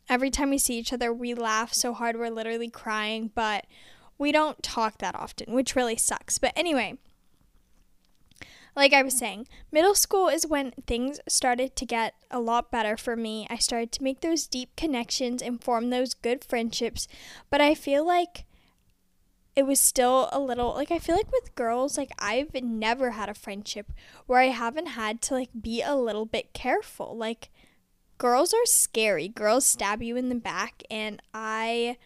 every 0.08 0.30
time 0.30 0.50
we 0.50 0.58
see 0.58 0.78
each 0.78 0.92
other, 0.92 1.12
we 1.12 1.34
laugh 1.34 1.72
so 1.72 1.94
hard 1.94 2.16
we're 2.16 2.30
literally 2.30 2.68
crying, 2.68 3.30
but 3.34 3.66
we 4.18 4.32
don't 4.32 4.62
talk 4.62 4.98
that 4.98 5.14
often, 5.14 5.52
which 5.54 5.76
really 5.76 5.96
sucks. 5.96 6.38
But 6.38 6.52
anyway, 6.56 6.98
like 8.74 8.92
I 8.92 9.02
was 9.02 9.16
saying, 9.16 9.48
middle 9.70 9.94
school 9.94 10.28
is 10.28 10.46
when 10.46 10.72
things 10.86 11.20
started 11.28 11.76
to 11.76 11.86
get 11.86 12.14
a 12.30 12.40
lot 12.40 12.70
better 12.70 12.96
for 12.96 13.16
me. 13.16 13.46
I 13.50 13.56
started 13.56 13.92
to 13.92 14.02
make 14.02 14.20
those 14.20 14.46
deep 14.46 14.74
connections 14.76 15.42
and 15.42 15.62
form 15.62 15.90
those 15.90 16.14
good 16.14 16.44
friendships. 16.44 17.06
But 17.50 17.60
I 17.60 17.74
feel 17.74 18.06
like 18.06 18.44
it 19.54 19.66
was 19.66 19.78
still 19.78 20.30
a 20.32 20.40
little 20.40 20.72
like 20.74 20.90
I 20.90 20.98
feel 20.98 21.16
like 21.16 21.30
with 21.30 21.54
girls, 21.54 21.98
like 21.98 22.12
I've 22.18 22.54
never 22.54 23.10
had 23.10 23.28
a 23.28 23.34
friendship 23.34 23.92
where 24.26 24.40
I 24.40 24.46
haven't 24.46 24.86
had 24.86 25.20
to 25.22 25.34
like 25.34 25.50
be 25.60 25.82
a 25.82 25.94
little 25.94 26.24
bit 26.24 26.54
careful. 26.54 27.14
Like 27.16 27.50
girls 28.16 28.54
are 28.54 28.64
scary. 28.64 29.28
Girls 29.28 29.66
stab 29.66 30.02
you 30.02 30.16
in 30.16 30.30
the 30.30 30.34
back 30.34 30.82
and 30.90 31.20
I 31.34 31.98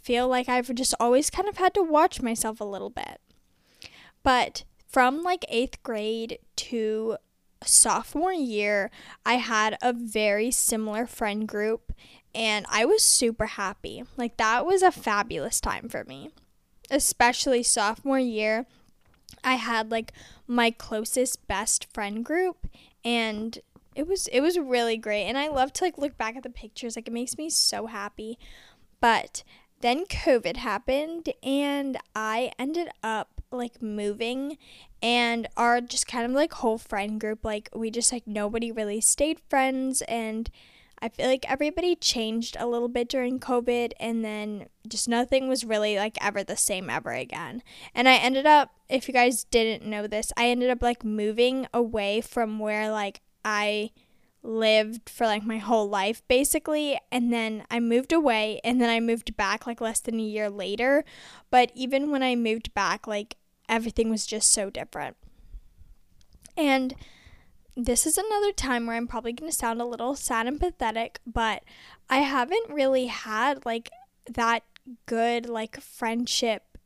feel 0.00 0.28
like 0.28 0.48
I've 0.48 0.72
just 0.76 0.94
always 1.00 1.30
kind 1.30 1.48
of 1.48 1.56
had 1.56 1.74
to 1.74 1.82
watch 1.82 2.22
myself 2.22 2.60
a 2.60 2.64
little 2.64 2.90
bit. 2.90 3.20
But 4.22 4.62
from 4.98 5.22
like 5.22 5.44
eighth 5.48 5.80
grade 5.84 6.40
to 6.56 7.16
sophomore 7.62 8.32
year, 8.32 8.90
I 9.24 9.34
had 9.34 9.78
a 9.80 9.92
very 9.92 10.50
similar 10.50 11.06
friend 11.06 11.46
group 11.46 11.92
and 12.34 12.66
I 12.68 12.84
was 12.84 13.04
super 13.04 13.46
happy. 13.46 14.02
Like, 14.16 14.38
that 14.38 14.66
was 14.66 14.82
a 14.82 14.90
fabulous 14.90 15.60
time 15.60 15.88
for 15.88 16.02
me, 16.02 16.30
especially 16.90 17.62
sophomore 17.62 18.18
year. 18.18 18.66
I 19.44 19.54
had 19.54 19.92
like 19.92 20.12
my 20.48 20.72
closest 20.72 21.46
best 21.46 21.86
friend 21.94 22.24
group 22.24 22.66
and 23.04 23.56
it 23.94 24.08
was 24.08 24.26
it 24.32 24.40
was 24.40 24.58
really 24.58 24.96
great 24.96 25.26
and 25.26 25.38
I 25.38 25.46
love 25.46 25.72
to 25.74 25.84
like 25.84 25.96
look 25.96 26.18
back 26.18 26.34
at 26.34 26.42
the 26.42 26.50
pictures 26.50 26.96
like 26.96 27.06
it 27.06 27.14
makes 27.14 27.38
me 27.38 27.50
so 27.50 27.86
happy 27.86 28.36
but 29.00 29.44
then 29.80 30.06
covid 30.06 30.56
happened 30.56 31.32
and 31.42 31.98
I 32.16 32.50
ended 32.58 32.88
up 33.02 33.38
like 33.50 33.82
moving 33.82 34.58
and 35.02 35.46
our 35.56 35.80
just 35.80 36.06
kind 36.06 36.24
of 36.24 36.32
like 36.32 36.52
whole 36.54 36.78
friend 36.78 37.20
group. 37.20 37.44
Like 37.44 37.68
we 37.74 37.90
just 37.90 38.12
like 38.12 38.26
nobody 38.26 38.72
really 38.72 39.00
stayed 39.00 39.40
friends 39.48 40.02
and 40.02 40.50
I 41.00 41.08
feel 41.08 41.26
like 41.26 41.48
everybody 41.50 41.94
changed 41.94 42.56
a 42.58 42.66
little 42.66 42.88
bit 42.88 43.08
during 43.08 43.38
COVID 43.38 43.92
and 44.00 44.24
then 44.24 44.66
just 44.86 45.08
nothing 45.08 45.48
was 45.48 45.64
really 45.64 45.96
like 45.96 46.18
ever 46.20 46.42
the 46.42 46.56
same 46.56 46.90
ever 46.90 47.12
again. 47.12 47.62
And 47.94 48.08
I 48.08 48.16
ended 48.16 48.46
up, 48.46 48.74
if 48.88 49.06
you 49.06 49.14
guys 49.14 49.44
didn't 49.44 49.88
know 49.88 50.06
this, 50.06 50.32
I 50.36 50.48
ended 50.48 50.70
up 50.70 50.82
like 50.82 51.04
moving 51.04 51.66
away 51.72 52.20
from 52.20 52.58
where 52.58 52.90
like 52.90 53.20
I 53.44 53.90
lived 54.42 55.08
for 55.08 55.26
like 55.26 55.44
my 55.44 55.58
whole 55.58 55.88
life 55.88 56.22
basically. 56.26 56.98
And 57.12 57.32
then 57.32 57.64
I 57.70 57.78
moved 57.78 58.12
away 58.12 58.60
and 58.64 58.80
then 58.80 58.90
I 58.90 58.98
moved 58.98 59.36
back 59.36 59.66
like 59.66 59.80
less 59.80 60.00
than 60.00 60.18
a 60.18 60.22
year 60.22 60.50
later. 60.50 61.04
But 61.50 61.70
even 61.74 62.10
when 62.10 62.22
I 62.24 62.34
moved 62.34 62.74
back 62.74 63.06
like 63.06 63.36
everything 63.68 64.10
was 64.10 64.26
just 64.26 64.50
so 64.50 64.70
different 64.70 65.16
and 66.56 66.94
this 67.76 68.06
is 68.06 68.18
another 68.18 68.52
time 68.52 68.86
where 68.86 68.96
I'm 68.96 69.06
probably 69.06 69.32
going 69.32 69.50
to 69.50 69.56
sound 69.56 69.80
a 69.80 69.84
little 69.86 70.14
sad 70.14 70.46
and 70.46 70.58
pathetic 70.58 71.20
but 71.26 71.62
I 72.10 72.18
haven't 72.18 72.70
really 72.70 73.06
had 73.06 73.64
like 73.64 73.90
that 74.28 74.64
good 75.06 75.48
like 75.48 75.80
friendship 75.80 76.78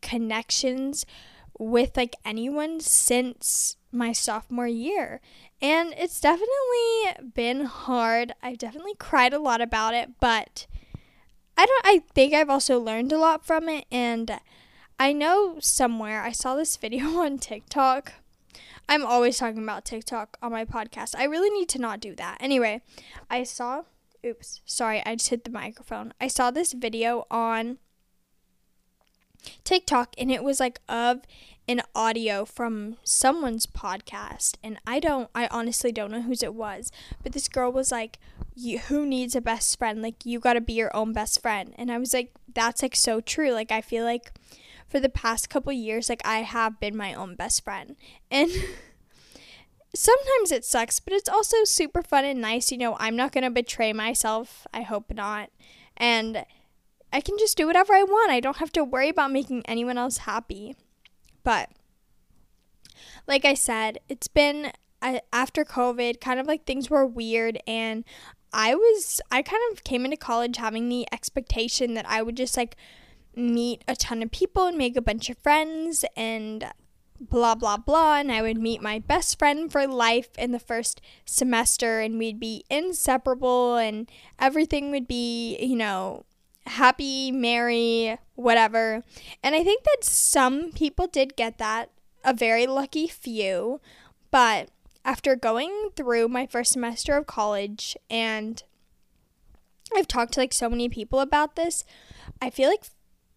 connections 0.00 1.04
with 1.58 1.96
like 1.96 2.14
anyone 2.24 2.80
since 2.80 3.76
my 3.90 4.12
sophomore 4.12 4.68
year. 4.68 5.20
And 5.60 5.92
it's 5.96 6.20
definitely 6.20 7.30
been 7.34 7.64
hard. 7.64 8.32
I've 8.42 8.58
definitely 8.58 8.94
cried 8.98 9.32
a 9.32 9.40
lot 9.40 9.60
about 9.60 9.94
it, 9.94 10.10
but 10.20 10.66
I 11.56 11.66
don't 11.66 11.86
I 11.86 12.02
think 12.14 12.32
I've 12.32 12.50
also 12.50 12.78
learned 12.78 13.12
a 13.12 13.18
lot 13.18 13.44
from 13.44 13.68
it 13.68 13.86
and 13.90 14.38
I 14.98 15.12
know 15.12 15.56
somewhere 15.60 16.22
I 16.22 16.32
saw 16.32 16.56
this 16.56 16.76
video 16.76 17.06
on 17.20 17.38
TikTok. 17.38 18.14
I'm 18.88 19.04
always 19.04 19.38
talking 19.38 19.62
about 19.62 19.84
TikTok 19.84 20.38
on 20.42 20.50
my 20.50 20.64
podcast. 20.64 21.14
I 21.16 21.24
really 21.24 21.50
need 21.50 21.68
to 21.70 21.78
not 21.78 22.00
do 22.00 22.14
that. 22.16 22.38
Anyway, 22.40 22.82
I 23.30 23.42
saw 23.44 23.84
oops, 24.26 24.60
sorry, 24.64 25.02
I 25.06 25.14
just 25.14 25.30
hit 25.30 25.44
the 25.44 25.50
microphone. 25.50 26.12
I 26.20 26.28
saw 26.28 26.50
this 26.50 26.72
video 26.72 27.26
on 27.30 27.78
TikTok 29.64 30.14
and 30.18 30.30
it 30.30 30.42
was 30.42 30.58
like 30.58 30.80
of 30.88 31.20
an 31.68 31.82
audio 31.94 32.44
from 32.44 32.96
someone's 33.04 33.66
podcast 33.66 34.56
and 34.64 34.78
I 34.86 34.98
don't 35.00 35.28
I 35.34 35.48
honestly 35.48 35.92
don't 35.92 36.10
know 36.10 36.22
whose 36.22 36.42
it 36.42 36.54
was 36.54 36.90
but 37.22 37.32
this 37.32 37.46
girl 37.46 37.70
was 37.70 37.92
like 37.92 38.18
who 38.88 39.06
needs 39.06 39.36
a 39.36 39.40
best 39.40 39.78
friend 39.78 40.00
like 40.02 40.24
you 40.24 40.40
got 40.40 40.54
to 40.54 40.60
be 40.62 40.72
your 40.72 40.94
own 40.96 41.12
best 41.12 41.40
friend 41.42 41.74
and 41.76 41.92
I 41.92 41.98
was 41.98 42.14
like 42.14 42.32
that's 42.52 42.82
like 42.82 42.96
so 42.96 43.20
true 43.20 43.52
like 43.52 43.70
I 43.70 43.82
feel 43.82 44.04
like 44.04 44.32
for 44.88 45.00
the 45.00 45.08
past 45.08 45.50
couple 45.50 45.72
years 45.72 46.08
like 46.08 46.22
I 46.24 46.38
have 46.38 46.80
been 46.80 46.96
my 46.96 47.14
own 47.14 47.34
best 47.34 47.62
friend. 47.64 47.96
And 48.30 48.50
sometimes 49.94 50.52
it 50.52 50.64
sucks 50.64 51.00
but 51.00 51.12
it's 51.12 51.28
also 51.28 51.64
super 51.64 52.02
fun 52.02 52.24
and 52.24 52.40
nice 52.40 52.70
you 52.70 52.76
know 52.76 52.96
I'm 53.00 53.16
not 53.16 53.32
going 53.32 53.44
to 53.44 53.50
betray 53.50 53.92
myself 53.92 54.66
I 54.72 54.82
hope 54.82 55.12
not. 55.12 55.50
And 55.96 56.44
I 57.12 57.20
can 57.20 57.38
just 57.38 57.56
do 57.56 57.66
whatever 57.66 57.94
I 57.94 58.02
want 58.02 58.30
I 58.30 58.40
don't 58.40 58.58
have 58.58 58.72
to 58.72 58.84
worry 58.84 59.08
about 59.08 59.32
making 59.32 59.62
anyone 59.66 59.98
else 59.98 60.18
happy. 60.18 60.76
But 61.42 61.70
like 63.26 63.44
I 63.44 63.54
said, 63.54 63.98
it's 64.08 64.28
been 64.28 64.72
after 65.32 65.64
COVID, 65.64 66.20
kind 66.20 66.40
of 66.40 66.46
like 66.46 66.64
things 66.64 66.90
were 66.90 67.06
weird 67.06 67.58
and 67.66 68.04
I 68.52 68.74
was 68.74 69.20
I 69.30 69.42
kind 69.42 69.62
of 69.72 69.84
came 69.84 70.04
into 70.04 70.16
college 70.16 70.56
having 70.56 70.88
the 70.88 71.06
expectation 71.12 71.94
that 71.94 72.06
I 72.08 72.22
would 72.22 72.36
just 72.36 72.56
like 72.56 72.76
meet 73.38 73.82
a 73.86 73.96
ton 73.96 74.22
of 74.22 74.30
people 74.30 74.66
and 74.66 74.76
make 74.76 74.96
a 74.96 75.02
bunch 75.02 75.30
of 75.30 75.38
friends 75.38 76.04
and 76.16 76.64
blah 77.20 77.54
blah 77.54 77.76
blah 77.76 78.16
and 78.16 78.30
I 78.30 78.42
would 78.42 78.58
meet 78.58 78.80
my 78.80 79.00
best 79.00 79.38
friend 79.38 79.70
for 79.70 79.86
life 79.86 80.28
in 80.38 80.52
the 80.52 80.60
first 80.60 81.00
semester 81.24 82.00
and 82.00 82.18
we'd 82.18 82.38
be 82.38 82.64
inseparable 82.70 83.76
and 83.76 84.10
everything 84.38 84.90
would 84.90 85.08
be, 85.08 85.58
you 85.58 85.76
know, 85.76 86.24
happy, 86.66 87.32
merry, 87.32 88.18
whatever. 88.34 89.02
And 89.42 89.54
I 89.54 89.64
think 89.64 89.84
that 89.84 90.04
some 90.04 90.72
people 90.72 91.06
did 91.06 91.36
get 91.36 91.58
that, 91.58 91.90
a 92.24 92.32
very 92.32 92.66
lucky 92.66 93.08
few. 93.08 93.80
But 94.30 94.68
after 95.04 95.34
going 95.34 95.90
through 95.96 96.28
my 96.28 96.46
first 96.46 96.72
semester 96.72 97.16
of 97.16 97.26
college 97.26 97.96
and 98.10 98.62
I've 99.96 100.08
talked 100.08 100.34
to 100.34 100.40
like 100.40 100.52
so 100.52 100.68
many 100.68 100.88
people 100.88 101.20
about 101.20 101.56
this, 101.56 101.84
I 102.40 102.50
feel 102.50 102.68
like 102.68 102.84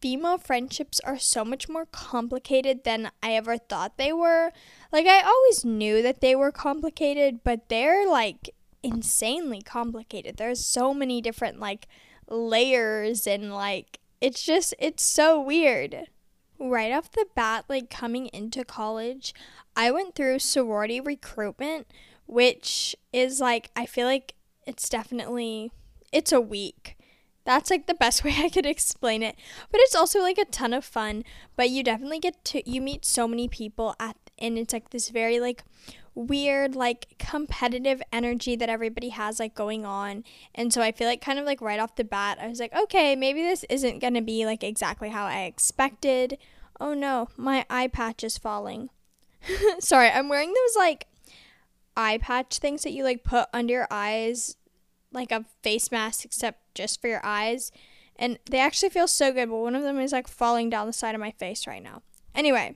female 0.02 0.38
friendships 0.38 1.00
are 1.02 1.20
so 1.20 1.46
much 1.46 1.70
more 1.70 1.86
complicated 1.86 2.84
than 2.84 3.12
I 3.22 3.34
ever 3.34 3.58
thought 3.58 3.98
they 3.98 4.12
were. 4.12 4.52
Like 4.92 5.06
I 5.06 5.22
always 5.22 5.64
knew 5.64 6.02
that 6.02 6.22
they 6.22 6.36
were 6.36 6.52
complicated, 6.52 7.44
but 7.44 7.70
they're 7.70 8.10
like 8.10 8.50
insanely 8.84 9.62
complicated. 9.62 10.38
There's 10.38 10.66
so 10.66 10.94
many 10.94 11.22
different 11.22 11.60
like 11.60 11.88
layers 12.28 13.28
and 13.28 13.54
like 13.54 14.00
it's 14.20 14.44
just 14.44 14.74
it's 14.80 15.04
so 15.04 15.40
weird. 15.40 16.08
Right 16.60 16.92
off 16.92 17.12
the 17.12 17.26
bat, 17.36 17.66
like 17.70 17.90
coming 17.90 18.28
into 18.28 18.64
college, 18.64 19.34
I 19.76 19.90
went 19.92 20.16
through 20.16 20.40
sorority 20.40 21.00
recruitment, 21.00 21.88
which 22.28 22.96
is 23.14 23.40
like 23.40 23.72
I 23.76 23.86
feel 23.86 24.06
like 24.06 24.36
it's 24.66 24.90
definitely 24.90 25.72
it's 26.12 26.32
a 26.32 26.42
week. 26.42 26.98
That's 27.44 27.70
like 27.70 27.88
the 27.88 27.94
best 27.94 28.24
way 28.24 28.36
I 28.38 28.50
could 28.50 28.66
explain 28.66 29.24
it. 29.24 29.36
But 29.72 29.82
it's 29.82 29.96
also 29.96 30.20
like 30.20 30.38
a 30.38 30.46
ton 30.46 30.74
of 30.74 30.86
fun, 30.86 31.24
but 31.56 31.70
you 31.70 31.84
definitely 31.84 32.20
get 32.20 32.44
to 32.46 32.70
you 32.70 32.82
meet 32.82 33.06
so 33.06 33.28
many 33.28 33.48
people 33.48 33.96
at 34.00 34.18
and 34.40 34.58
it's 34.58 34.74
like 34.74 34.90
this 34.90 35.10
very 35.10 35.40
like 35.40 35.64
weird 36.14 36.76
like 36.76 37.16
competitive 37.20 38.02
energy 38.12 38.56
that 38.56 38.70
everybody 38.70 39.10
has 39.10 39.40
like 39.40 39.56
going 39.56 39.86
on. 39.86 40.24
And 40.54 40.74
so 40.74 40.82
i 40.82 40.92
feel 40.92 41.08
like 41.08 41.22
kind 41.22 41.40
of 41.40 41.46
like 41.46 41.62
right 41.62 41.80
off 41.80 41.96
the 41.96 42.04
bat 42.04 42.38
i 42.42 42.48
was 42.48 42.60
like 42.60 42.76
okay 42.76 43.16
maybe 43.16 43.42
this 43.42 43.64
isn't 43.70 44.00
going 44.00 44.16
to 44.16 44.22
be 44.22 44.46
like 44.46 44.64
exactly 44.64 45.10
how 45.10 45.26
i 45.26 45.44
expected. 45.44 46.38
Oh 46.80 46.94
no 46.94 47.30
my 47.38 47.66
eye 47.70 47.88
patch 47.88 48.24
is 48.24 48.38
falling. 48.38 48.90
Sorry 49.80 50.10
i'm 50.10 50.30
wearing 50.30 50.50
those 50.50 50.76
like 50.76 51.08
eye 51.96 52.18
patch 52.18 52.58
things 52.58 52.84
that 52.84 52.92
you 52.92 53.04
like 53.04 53.24
put 53.24 53.48
under 53.54 53.74
your 53.74 53.88
eyes 53.92 54.56
like 55.12 55.32
a 55.32 55.46
face 55.62 55.92
mask 55.92 56.26
except 56.26 56.74
just 56.76 57.02
for 57.02 57.08
your 57.08 57.22
eyes 57.24 57.72
and 58.18 58.38
they 58.50 58.60
actually 58.60 58.90
feel 58.90 59.08
so 59.08 59.32
good 59.32 59.50
but 59.50 59.58
one 59.58 59.76
of 59.76 59.84
them 59.84 60.00
is 60.00 60.12
like 60.12 60.28
falling 60.28 60.70
down 60.70 60.88
the 60.88 60.94
side 60.94 61.16
of 61.16 61.22
my 61.22 61.32
face 61.32 61.68
right 61.68 61.84
now 61.84 62.02
anyway 62.36 62.76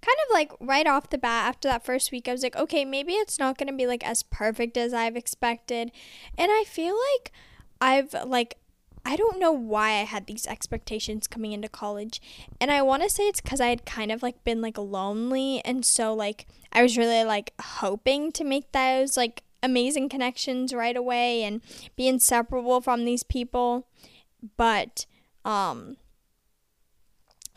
kind 0.00 0.16
of 0.26 0.32
like 0.32 0.52
right 0.60 0.86
off 0.86 1.10
the 1.10 1.18
bat 1.18 1.48
after 1.48 1.68
that 1.68 1.84
first 1.84 2.10
week, 2.10 2.28
I 2.28 2.32
was 2.32 2.42
like, 2.42 2.56
okay, 2.56 2.84
maybe 2.84 3.12
it's 3.12 3.38
not 3.38 3.58
going 3.58 3.68
to 3.68 3.76
be 3.76 3.86
like 3.86 4.06
as 4.06 4.22
perfect 4.22 4.76
as 4.76 4.94
I've 4.94 5.16
expected. 5.16 5.92
And 6.38 6.50
I 6.50 6.64
feel 6.66 6.96
like 7.14 7.32
I've 7.80 8.14
like 8.26 8.56
I 9.04 9.16
don't 9.16 9.38
know 9.38 9.52
why 9.52 9.92
I 9.92 10.04
had 10.04 10.26
these 10.26 10.46
expectations 10.46 11.26
coming 11.26 11.52
into 11.52 11.68
college. 11.68 12.20
And 12.60 12.70
I 12.70 12.82
want 12.82 13.02
to 13.02 13.10
say 13.10 13.24
it's 13.24 13.40
cuz 13.40 13.60
I 13.60 13.68
had 13.68 13.86
kind 13.86 14.12
of 14.12 14.22
like 14.22 14.42
been 14.44 14.60
like 14.60 14.78
lonely 14.78 15.60
and 15.64 15.84
so 15.84 16.14
like 16.14 16.46
I 16.72 16.82
was 16.82 16.98
really 16.98 17.24
like 17.24 17.52
hoping 17.60 18.32
to 18.32 18.44
make 18.44 18.72
those 18.72 19.16
like 19.16 19.42
amazing 19.62 20.08
connections 20.08 20.72
right 20.72 20.96
away 20.96 21.42
and 21.42 21.60
be 21.96 22.08
inseparable 22.08 22.80
from 22.80 23.04
these 23.04 23.22
people. 23.22 23.86
But 24.56 25.06
um 25.44 25.96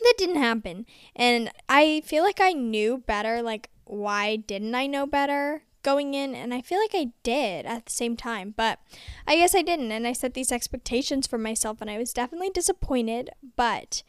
that 0.03 0.15
didn't 0.17 0.37
happen. 0.37 0.85
And 1.15 1.51
I 1.67 2.01
feel 2.05 2.23
like 2.23 2.39
I 2.41 2.53
knew 2.53 3.03
better. 3.05 3.41
Like, 3.41 3.69
why 3.85 4.35
didn't 4.35 4.75
I 4.75 4.87
know 4.87 5.05
better 5.05 5.63
going 5.81 6.13
in? 6.13 6.35
And 6.35 6.53
I 6.53 6.61
feel 6.61 6.79
like 6.79 6.93
I 6.93 7.11
did 7.23 7.65
at 7.65 7.85
the 7.85 7.91
same 7.91 8.15
time, 8.15 8.53
but 8.55 8.79
I 9.27 9.35
guess 9.35 9.55
I 9.55 9.61
didn't. 9.61 9.91
And 9.91 10.07
I 10.07 10.13
set 10.13 10.33
these 10.33 10.51
expectations 10.51 11.27
for 11.27 11.37
myself, 11.37 11.81
and 11.81 11.89
I 11.89 11.97
was 11.97 12.13
definitely 12.13 12.49
disappointed. 12.49 13.29
But 13.55 14.03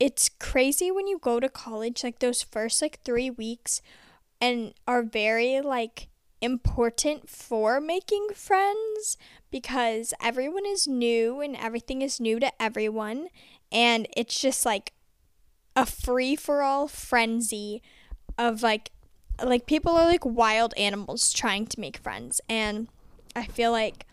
it's 0.00 0.28
crazy 0.28 0.90
when 0.90 1.06
you 1.06 1.18
go 1.18 1.40
to 1.40 1.48
college, 1.48 2.02
like 2.02 2.18
those 2.18 2.42
first 2.42 2.82
like 2.82 3.00
three 3.04 3.30
weeks, 3.30 3.82
and 4.40 4.74
are 4.86 5.02
very 5.02 5.60
like 5.60 6.08
important 6.44 7.28
for 7.28 7.80
making 7.80 8.28
friends 8.34 9.16
because 9.50 10.12
everyone 10.22 10.66
is 10.66 10.86
new 10.86 11.40
and 11.40 11.56
everything 11.56 12.02
is 12.02 12.20
new 12.20 12.38
to 12.38 12.52
everyone. 12.62 13.28
And 13.72 14.06
it's 14.16 14.38
just 14.38 14.66
like 14.66 14.92
a 15.74 15.86
free 15.86 16.36
for 16.36 16.62
all 16.62 16.86
frenzy 16.86 17.82
of 18.38 18.62
like 18.62 18.90
like 19.42 19.66
people 19.66 19.96
are 19.96 20.06
like 20.06 20.24
wild 20.24 20.74
animals 20.76 21.32
trying 21.32 21.66
to 21.66 21.80
make 21.80 21.96
friends. 21.96 22.40
And 22.48 22.88
I 23.34 23.46
feel 23.46 23.72
like 23.72 24.06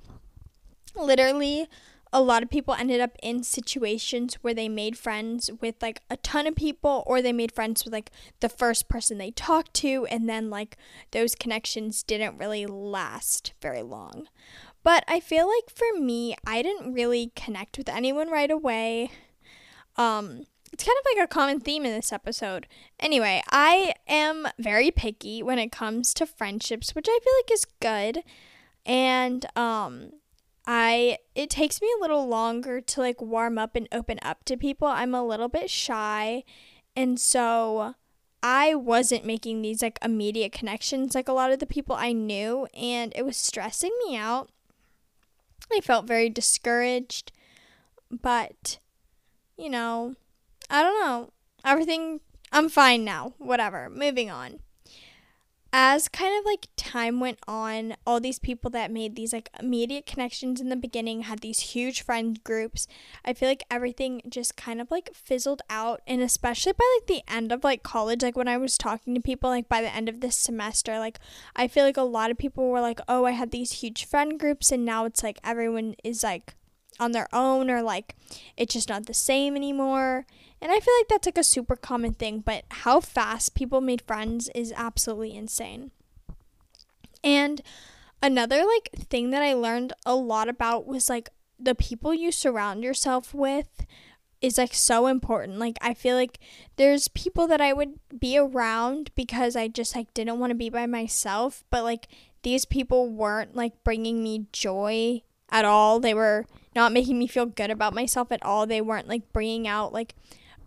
literally 0.96 1.68
a 2.14 2.22
lot 2.22 2.44
of 2.44 2.50
people 2.50 2.74
ended 2.74 3.00
up 3.00 3.16
in 3.24 3.42
situations 3.44 4.36
where 4.42 4.54
they 4.54 4.68
made 4.68 4.98
friends 4.98 5.50
with 5.62 5.76
like 5.82 6.02
a 6.10 6.18
ton 6.18 6.46
of 6.46 6.56
people 6.56 7.04
or 7.08 7.22
they 7.22 7.32
made 7.32 7.54
friends 7.54 7.86
with 7.86 7.94
like 7.94 8.12
the 8.42 8.50
first 8.50 8.90
person 8.90 9.18
they 9.18 9.32
talked 9.32 9.74
to 9.76 10.06
and 10.08 10.28
then 10.28 10.50
like 10.50 10.78
those 11.12 11.36
connections 11.36 12.04
didn't 12.04 12.38
really 12.38 12.66
last 12.66 13.54
very 13.62 13.82
long. 13.82 14.28
But 14.84 15.06
I 15.08 15.20
feel 15.20 15.48
like 15.48 15.70
for 15.74 16.00
me, 16.00 16.36
I 16.46 16.62
didn't 16.62 16.94
really 16.94 17.32
connect 17.36 17.78
with 17.78 17.88
anyone 17.88 18.30
right 18.30 18.52
away. 18.52 19.12
Um, 19.96 20.46
it's 20.74 20.84
kind 20.84 20.98
of 21.00 21.06
like 21.16 21.24
a 21.24 21.28
common 21.28 21.60
theme 21.60 21.86
in 21.86 21.94
this 21.94 22.12
episode. 22.12 22.68
Anyway, 23.00 23.42
I 23.50 23.94
am 24.08 24.48
very 24.58 24.92
picky 24.92 25.44
when 25.44 25.60
it 25.60 25.72
comes 25.72 26.14
to 26.16 26.26
friendships, 26.26 26.94
which 26.94 27.08
I 27.10 27.20
feel 27.24 27.34
like 27.38 27.52
is 27.52 27.66
good. 27.80 28.24
And 28.86 29.46
um 29.56 30.12
I 30.66 31.18
it 31.36 31.50
takes 31.50 31.82
me 31.82 31.90
a 31.98 32.02
little 32.02 32.28
longer 32.28 32.82
to 32.82 33.00
like 33.00 33.22
warm 33.22 33.58
up 33.58 33.76
and 33.76 33.88
open 33.92 34.20
up 34.22 34.44
to 34.46 34.58
people. 34.58 34.88
I'm 34.88 35.16
a 35.16 35.26
little 35.26 35.50
bit 35.50 35.70
shy. 35.70 36.44
And 36.96 37.20
so 37.20 37.96
I 38.44 38.76
wasn't 38.76 39.26
making 39.26 39.62
these 39.62 39.82
like 39.82 40.00
immediate 40.04 40.52
connections 40.52 41.16
like 41.16 41.28
a 41.28 41.34
lot 41.34 41.52
of 41.52 41.60
the 41.60 41.66
people 41.66 41.96
I 41.96 42.12
knew 42.12 42.68
and 42.74 43.14
it 43.16 43.24
was 43.24 43.38
stressing 43.38 43.92
me 44.06 44.16
out. 44.16 44.50
I 45.74 45.80
felt 45.80 46.08
very 46.08 46.30
discouraged, 46.30 47.32
but 48.10 48.80
you 49.58 49.70
know, 49.70 50.16
I 50.70 50.84
don't 50.84 51.00
know. 51.00 51.30
Everything, 51.64 52.20
I'm 52.52 52.68
fine 52.68 53.06
now. 53.06 53.34
Whatever. 53.38 53.90
Moving 53.90 54.30
on. 54.30 54.60
As 55.74 56.10
kind 56.10 56.38
of 56.38 56.46
like 56.46 56.68
time 56.76 57.22
went 57.22 57.40
on, 57.48 57.96
all 58.06 58.20
these 58.20 58.40
people 58.40 58.70
that 58.72 58.92
made 58.92 59.16
these 59.16 59.32
like 59.32 59.50
immediate 59.58 60.06
connections 60.06 60.60
in 60.60 60.68
the 60.68 60.76
beginning 60.76 61.22
had 61.22 61.40
these 61.40 61.62
huge 61.62 62.02
friend 62.02 62.44
groups. 62.44 62.88
I 63.24 63.32
feel 63.32 63.48
like 63.48 63.64
everything 63.72 64.22
just 64.28 64.58
kind 64.58 64.82
of 64.82 64.92
like 64.92 65.14
fizzled 65.14 65.62
out. 65.70 66.02
And 66.06 66.22
especially 66.22 66.74
by 66.74 66.84
like 66.98 67.08
the 67.08 67.34
end 67.34 67.54
of 67.54 67.64
like 67.64 67.84
college, 67.84 68.22
like 68.22 68.36
when 68.36 68.50
I 68.50 68.58
was 68.58 68.78
talking 68.78 69.16
to 69.16 69.22
people, 69.22 69.50
like 69.50 69.70
by 69.70 69.82
the 69.82 69.96
end 69.96 70.10
of 70.10 70.20
this 70.20 70.36
semester, 70.36 71.00
like 71.00 71.20
I 71.56 71.70
feel 71.70 71.86
like 71.86 71.98
a 71.98 72.02
lot 72.02 72.32
of 72.32 72.38
people 72.38 72.70
were 72.70 72.82
like, 72.82 73.00
oh, 73.08 73.24
I 73.24 73.32
had 73.32 73.52
these 73.52 73.72
huge 73.72 74.04
friend 74.04 74.38
groups. 74.38 74.74
And 74.74 74.84
now 74.84 75.06
it's 75.06 75.24
like 75.24 75.40
everyone 75.42 75.96
is 76.04 76.22
like 76.22 76.56
on 77.00 77.14
their 77.14 77.28
own 77.34 77.70
or 77.70 77.82
like 77.82 78.16
it's 78.58 78.74
just 78.74 78.90
not 78.90 79.06
the 79.06 79.14
same 79.14 79.56
anymore. 79.56 80.26
And 80.62 80.72
I 80.72 80.80
feel 80.80 80.94
like 81.00 81.08
that's 81.08 81.26
like 81.26 81.38
a 81.38 81.44
super 81.44 81.76
common 81.76 82.14
thing, 82.14 82.40
but 82.40 82.66
how 82.70 83.00
fast 83.00 83.56
people 83.56 83.82
made 83.82 84.04
friends 84.04 84.50
is 84.54 84.74
absolutely 84.76 85.36
insane. 85.36 85.92
And 87.24 87.62
another 88.22 88.64
like 88.64 88.92
thing 89.10 89.32
that 89.32 89.42
I 89.42 89.54
learned 89.54 89.94
a 90.06 90.16
lot 90.16 90.50
about 90.50 90.86
was 90.86 91.10
like 91.10 91.30
the 91.60 91.76
people 91.76 92.14
you 92.14 92.32
surround 92.32 92.84
yourself 92.84 93.34
with 93.34 93.86
is 94.42 94.58
like 94.58 94.74
so 94.74 95.08
important. 95.08 95.60
Like 95.60 95.78
I 95.82 95.94
feel 95.94 96.16
like 96.16 96.40
there's 96.76 97.08
people 97.10 97.48
that 97.48 97.62
I 97.62 97.74
would 97.74 98.00
be 98.18 98.38
around 98.38 99.12
because 99.16 99.56
I 99.56 99.68
just 99.68 99.96
like 99.96 100.14
didn't 100.14 100.40
want 100.40 100.52
to 100.52 100.56
be 100.56 100.70
by 100.70 100.86
myself, 100.86 101.64
but 101.70 101.84
like 101.84 102.08
these 102.44 102.66
people 102.66 103.10
weren't 103.10 103.56
like 103.56 103.84
bringing 103.84 104.24
me 104.24 104.48
joy 104.52 105.22
at 105.50 105.66
all. 105.66 106.00
They 106.00 106.14
were 106.14 106.46
not 106.76 106.92
making 106.92 107.20
me 107.20 107.28
feel 107.28 107.46
good 107.46 107.70
about 107.70 107.94
myself 107.94 108.32
at 108.32 108.44
all. 108.44 108.66
They 108.66 108.82
weren't 108.82 109.08
like 109.08 109.32
bringing 109.32 109.68
out 109.68 109.94
like 109.94 110.16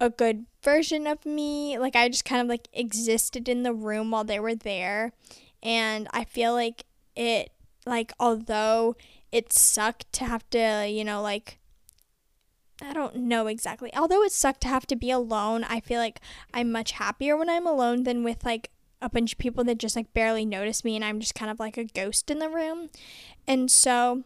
a 0.00 0.10
good 0.10 0.46
version 0.62 1.06
of 1.06 1.24
me. 1.24 1.78
Like 1.78 1.96
I 1.96 2.08
just 2.08 2.24
kind 2.24 2.42
of 2.42 2.48
like 2.48 2.68
existed 2.72 3.48
in 3.48 3.62
the 3.62 3.74
room 3.74 4.10
while 4.10 4.24
they 4.24 4.40
were 4.40 4.54
there. 4.54 5.12
And 5.62 6.08
I 6.12 6.24
feel 6.24 6.52
like 6.52 6.84
it 7.16 7.50
like 7.86 8.12
although 8.18 8.96
it 9.32 9.52
sucked 9.52 10.12
to 10.14 10.24
have 10.24 10.48
to, 10.50 10.88
you 10.88 11.04
know, 11.04 11.22
like 11.22 11.58
I 12.82 12.92
don't 12.92 13.16
know 13.16 13.46
exactly. 13.46 13.94
Although 13.94 14.22
it 14.22 14.32
sucked 14.32 14.62
to 14.62 14.68
have 14.68 14.86
to 14.88 14.96
be 14.96 15.10
alone, 15.10 15.64
I 15.64 15.80
feel 15.80 16.00
like 16.00 16.20
I'm 16.52 16.72
much 16.72 16.92
happier 16.92 17.36
when 17.36 17.48
I'm 17.48 17.66
alone 17.66 18.02
than 18.02 18.24
with 18.24 18.44
like 18.44 18.70
a 19.00 19.08
bunch 19.08 19.32
of 19.32 19.38
people 19.38 19.64
that 19.64 19.78
just 19.78 19.96
like 19.96 20.12
barely 20.12 20.44
notice 20.44 20.84
me 20.84 20.96
and 20.96 21.04
I'm 21.04 21.20
just 21.20 21.34
kind 21.34 21.50
of 21.50 21.60
like 21.60 21.76
a 21.76 21.84
ghost 21.84 22.30
in 22.30 22.38
the 22.38 22.48
room. 22.48 22.90
And 23.46 23.70
so 23.70 24.24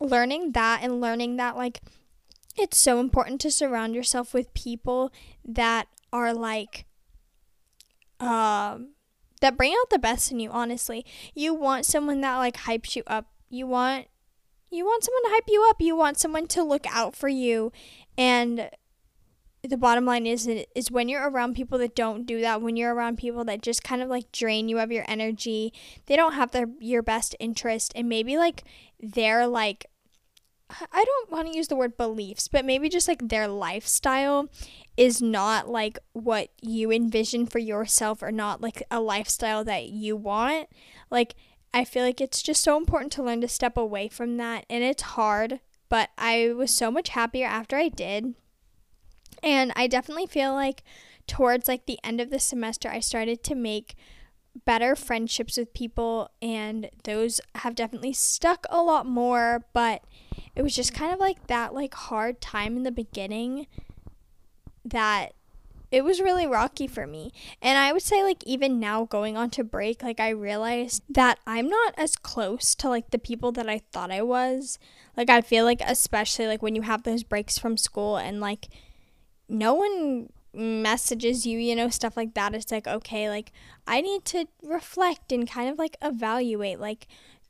learning 0.00 0.52
that 0.52 0.80
and 0.82 1.00
learning 1.00 1.36
that 1.36 1.56
like 1.56 1.80
it's 2.56 2.78
so 2.78 3.00
important 3.00 3.40
to 3.40 3.50
surround 3.50 3.94
yourself 3.94 4.32
with 4.32 4.54
people 4.54 5.12
that 5.44 5.88
are 6.12 6.32
like 6.32 6.86
um 8.20 8.90
that 9.40 9.56
bring 9.56 9.72
out 9.72 9.90
the 9.90 9.98
best 9.98 10.30
in 10.30 10.40
you 10.40 10.50
honestly 10.50 11.04
you 11.34 11.52
want 11.52 11.84
someone 11.84 12.20
that 12.20 12.36
like 12.38 12.56
hypes 12.58 12.94
you 12.96 13.02
up 13.06 13.26
you 13.50 13.66
want 13.66 14.06
you 14.74 14.84
want 14.84 15.04
someone 15.04 15.22
to 15.24 15.30
hype 15.30 15.48
you 15.48 15.66
up. 15.68 15.80
You 15.80 15.96
want 15.96 16.18
someone 16.18 16.46
to 16.48 16.62
look 16.62 16.86
out 16.90 17.14
for 17.14 17.28
you. 17.28 17.72
And 18.18 18.70
the 19.62 19.76
bottom 19.76 20.04
line 20.04 20.26
is 20.26 20.46
is 20.74 20.90
when 20.90 21.08
you're 21.08 21.28
around 21.28 21.54
people 21.54 21.78
that 21.78 21.94
don't 21.94 22.26
do 22.26 22.40
that, 22.40 22.60
when 22.60 22.76
you're 22.76 22.94
around 22.94 23.16
people 23.16 23.44
that 23.44 23.62
just 23.62 23.82
kind 23.82 24.02
of 24.02 24.08
like 24.08 24.30
drain 24.32 24.68
you 24.68 24.78
of 24.78 24.92
your 24.92 25.04
energy, 25.08 25.72
they 26.06 26.16
don't 26.16 26.34
have 26.34 26.50
their 26.50 26.66
your 26.80 27.02
best 27.02 27.34
interest 27.38 27.92
and 27.94 28.08
maybe 28.08 28.36
like 28.36 28.64
they're 29.00 29.46
like 29.46 29.86
I 30.92 31.04
don't 31.04 31.30
want 31.30 31.48
to 31.50 31.56
use 31.56 31.68
the 31.68 31.76
word 31.76 31.96
beliefs, 31.96 32.48
but 32.48 32.64
maybe 32.64 32.88
just 32.88 33.08
like 33.08 33.28
their 33.28 33.48
lifestyle 33.48 34.48
is 34.96 35.20
not 35.20 35.68
like 35.68 35.98
what 36.12 36.48
you 36.60 36.90
envision 36.90 37.46
for 37.46 37.58
yourself 37.58 38.22
or 38.22 38.32
not 38.32 38.60
like 38.60 38.82
a 38.90 39.00
lifestyle 39.00 39.64
that 39.64 39.88
you 39.88 40.16
want. 40.16 40.68
Like 41.10 41.34
I 41.72 41.84
feel 41.84 42.04
like 42.04 42.20
it's 42.20 42.42
just 42.42 42.62
so 42.62 42.76
important 42.76 43.12
to 43.12 43.22
learn 43.22 43.40
to 43.40 43.48
step 43.48 43.76
away 43.76 44.08
from 44.08 44.36
that. 44.36 44.64
And 44.70 44.84
it's 44.84 45.02
hard, 45.02 45.60
but 45.88 46.10
I 46.16 46.52
was 46.52 46.72
so 46.72 46.90
much 46.90 47.10
happier 47.10 47.46
after 47.46 47.76
I 47.76 47.88
did. 47.88 48.34
And 49.42 49.72
I 49.76 49.86
definitely 49.86 50.26
feel 50.26 50.52
like 50.52 50.82
towards 51.26 51.68
like 51.68 51.86
the 51.86 51.98
end 52.04 52.20
of 52.20 52.30
the 52.30 52.38
semester, 52.38 52.88
I 52.88 53.00
started 53.00 53.42
to 53.44 53.54
make 53.54 53.96
better 54.64 54.94
friendships 54.94 55.56
with 55.56 55.74
people 55.74 56.30
and 56.40 56.88
those 57.02 57.40
have 57.56 57.74
definitely 57.74 58.12
stuck 58.12 58.66
a 58.70 58.80
lot 58.80 59.04
more 59.04 59.64
but 59.72 60.04
it 60.56 60.62
was 60.62 60.74
just 60.74 60.94
kind 60.94 61.12
of 61.12 61.18
like 61.18 61.46
that 61.48 61.74
like 61.74 61.94
hard 61.94 62.40
time 62.40 62.76
in 62.76 62.82
the 62.82 62.92
beginning 62.92 63.66
that 64.84 65.32
it 65.90 66.04
was 66.04 66.20
really 66.20 66.46
rocky 66.46 66.88
for 66.88 67.06
me. 67.06 67.32
And 67.62 67.78
I 67.78 67.92
would 67.92 68.02
say 68.02 68.22
like 68.24 68.42
even 68.44 68.80
now 68.80 69.04
going 69.04 69.36
on 69.36 69.50
to 69.50 69.62
break, 69.62 70.02
like 70.02 70.18
I 70.18 70.30
realized 70.30 71.02
that 71.08 71.38
I'm 71.46 71.68
not 71.68 71.94
as 71.96 72.16
close 72.16 72.74
to 72.76 72.88
like 72.88 73.10
the 73.10 73.18
people 73.18 73.52
that 73.52 73.68
I 73.68 73.80
thought 73.92 74.10
I 74.10 74.22
was. 74.22 74.78
Like 75.16 75.30
I 75.30 75.40
feel 75.40 75.64
like 75.64 75.80
especially 75.86 76.46
like 76.48 76.62
when 76.62 76.74
you 76.74 76.82
have 76.82 77.04
those 77.04 77.22
breaks 77.22 77.58
from 77.58 77.76
school 77.76 78.16
and 78.16 78.40
like 78.40 78.66
no 79.48 79.74
one 79.74 80.30
messages 80.52 81.46
you, 81.46 81.58
you 81.58 81.76
know, 81.76 81.88
stuff 81.88 82.16
like 82.16 82.34
that. 82.34 82.54
It's 82.54 82.72
like, 82.72 82.88
okay, 82.88 83.28
like 83.28 83.52
I 83.86 84.00
need 84.00 84.24
to 84.26 84.46
reflect 84.62 85.30
and 85.30 85.48
kind 85.48 85.70
of 85.70 85.78
like 85.78 85.96
evaluate 86.02 86.80
like 86.80 87.06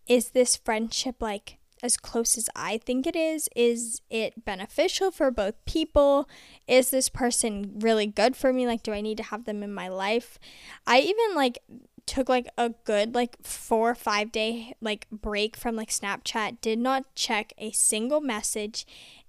is 0.06 0.30
this 0.30 0.54
friendship 0.54 1.16
like 1.20 1.56
as 1.84 1.98
close 1.98 2.38
as 2.38 2.48
I 2.56 2.78
think 2.78 3.06
it 3.06 3.14
is? 3.14 3.48
Is 3.54 4.00
it 4.08 4.46
beneficial 4.46 5.10
for 5.10 5.30
both 5.30 5.62
people? 5.66 6.26
Is 6.66 6.90
this 6.90 7.10
person 7.10 7.74
really 7.78 8.06
good 8.06 8.34
for 8.34 8.54
me? 8.54 8.66
Like, 8.66 8.82
do 8.82 8.92
I 8.92 9.02
need 9.02 9.18
to 9.18 9.22
have 9.24 9.44
them 9.44 9.62
in 9.62 9.72
my 9.72 9.88
life? 9.88 10.38
I 10.86 11.00
even 11.00 11.36
like 11.36 11.58
took 12.06 12.28
like 12.28 12.48
a 12.56 12.70
good 12.84 13.14
like 13.14 13.36
four 13.42 13.90
or 13.90 13.94
five 13.94 14.30
day 14.32 14.74
like 14.80 15.06
break 15.10 15.56
from 15.56 15.76
like 15.76 15.90
Snapchat, 15.90 16.62
did 16.62 16.78
not 16.78 17.14
check 17.14 17.52
a 17.58 17.70
single 17.72 18.22
message, 18.22 18.86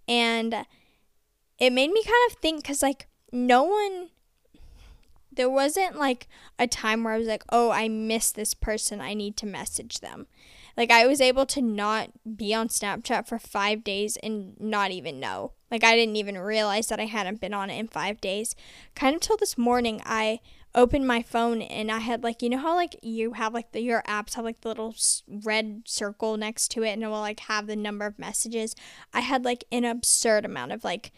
and 0.08 0.66
it 1.60 1.74
made 1.74 1.92
me 1.92 2.04
kind 2.04 2.32
of 2.32 2.38
think 2.38 2.64
because 2.64 2.82
like 2.82 3.08
no 3.34 3.64
one 3.64 4.10
there 5.32 5.50
wasn't 5.50 5.98
like 5.98 6.30
a 6.58 6.68
time 6.68 7.04
where 7.04 7.14
I 7.14 7.18
was 7.18 7.28
like, 7.28 7.44
oh, 7.50 7.70
I 7.70 7.90
miss 7.90 8.32
this 8.32 8.54
person. 8.54 9.02
I 9.02 9.14
need 9.14 9.36
to 9.38 9.46
message 9.46 10.00
them. 10.00 10.28
Like 10.78 10.92
I 10.92 11.08
was 11.08 11.22
able 11.22 11.46
to 11.48 11.62
not 11.62 12.12
be 12.36 12.54
on 12.54 12.68
Snapchat 12.68 13.28
for 13.28 13.40
five 13.40 13.84
days 13.84 14.18
and 14.22 14.60
not 14.60 14.92
even 14.92 15.20
know. 15.20 15.54
Like 15.72 15.84
I 15.84 15.96
didn't 15.96 16.18
even 16.18 16.38
realize 16.38 16.88
that 16.88 17.00
I 17.00 17.06
hadn't 17.06 17.42
been 17.42 17.54
on 17.54 17.70
it 17.70 17.80
in 17.80 17.88
five 17.88 18.20
days. 18.22 18.56
Kind 18.94 19.16
of 19.16 19.22
till 19.22 19.38
this 19.38 19.58
morning, 19.58 20.02
I 20.06 20.40
opened 20.74 21.08
my 21.08 21.22
phone 21.22 21.62
and 21.62 21.90
I 21.90 22.00
had 22.00 22.24
like 22.24 22.42
you 22.42 22.50
know 22.50 22.58
how 22.58 22.76
like 22.76 22.98
you 23.02 23.34
have 23.34 23.54
like 23.54 23.72
the 23.72 23.82
your 23.82 24.04
apps 24.04 24.34
have 24.34 24.44
like 24.44 24.60
the 24.62 24.68
little 24.68 24.94
red 25.28 25.84
circle 25.86 26.36
next 26.36 26.68
to 26.72 26.84
it 26.84 26.92
and 26.92 27.04
it 27.04 27.08
will 27.08 27.22
like 27.22 27.40
have 27.42 27.68
the 27.68 27.76
number 27.76 28.06
of 28.06 28.20
messages. 28.20 28.76
I 29.14 29.22
had 29.22 29.46
like 29.46 29.64
an 29.72 29.86
absurd 29.86 30.44
amount 30.46 30.74
of 30.74 30.84
like 30.84 31.12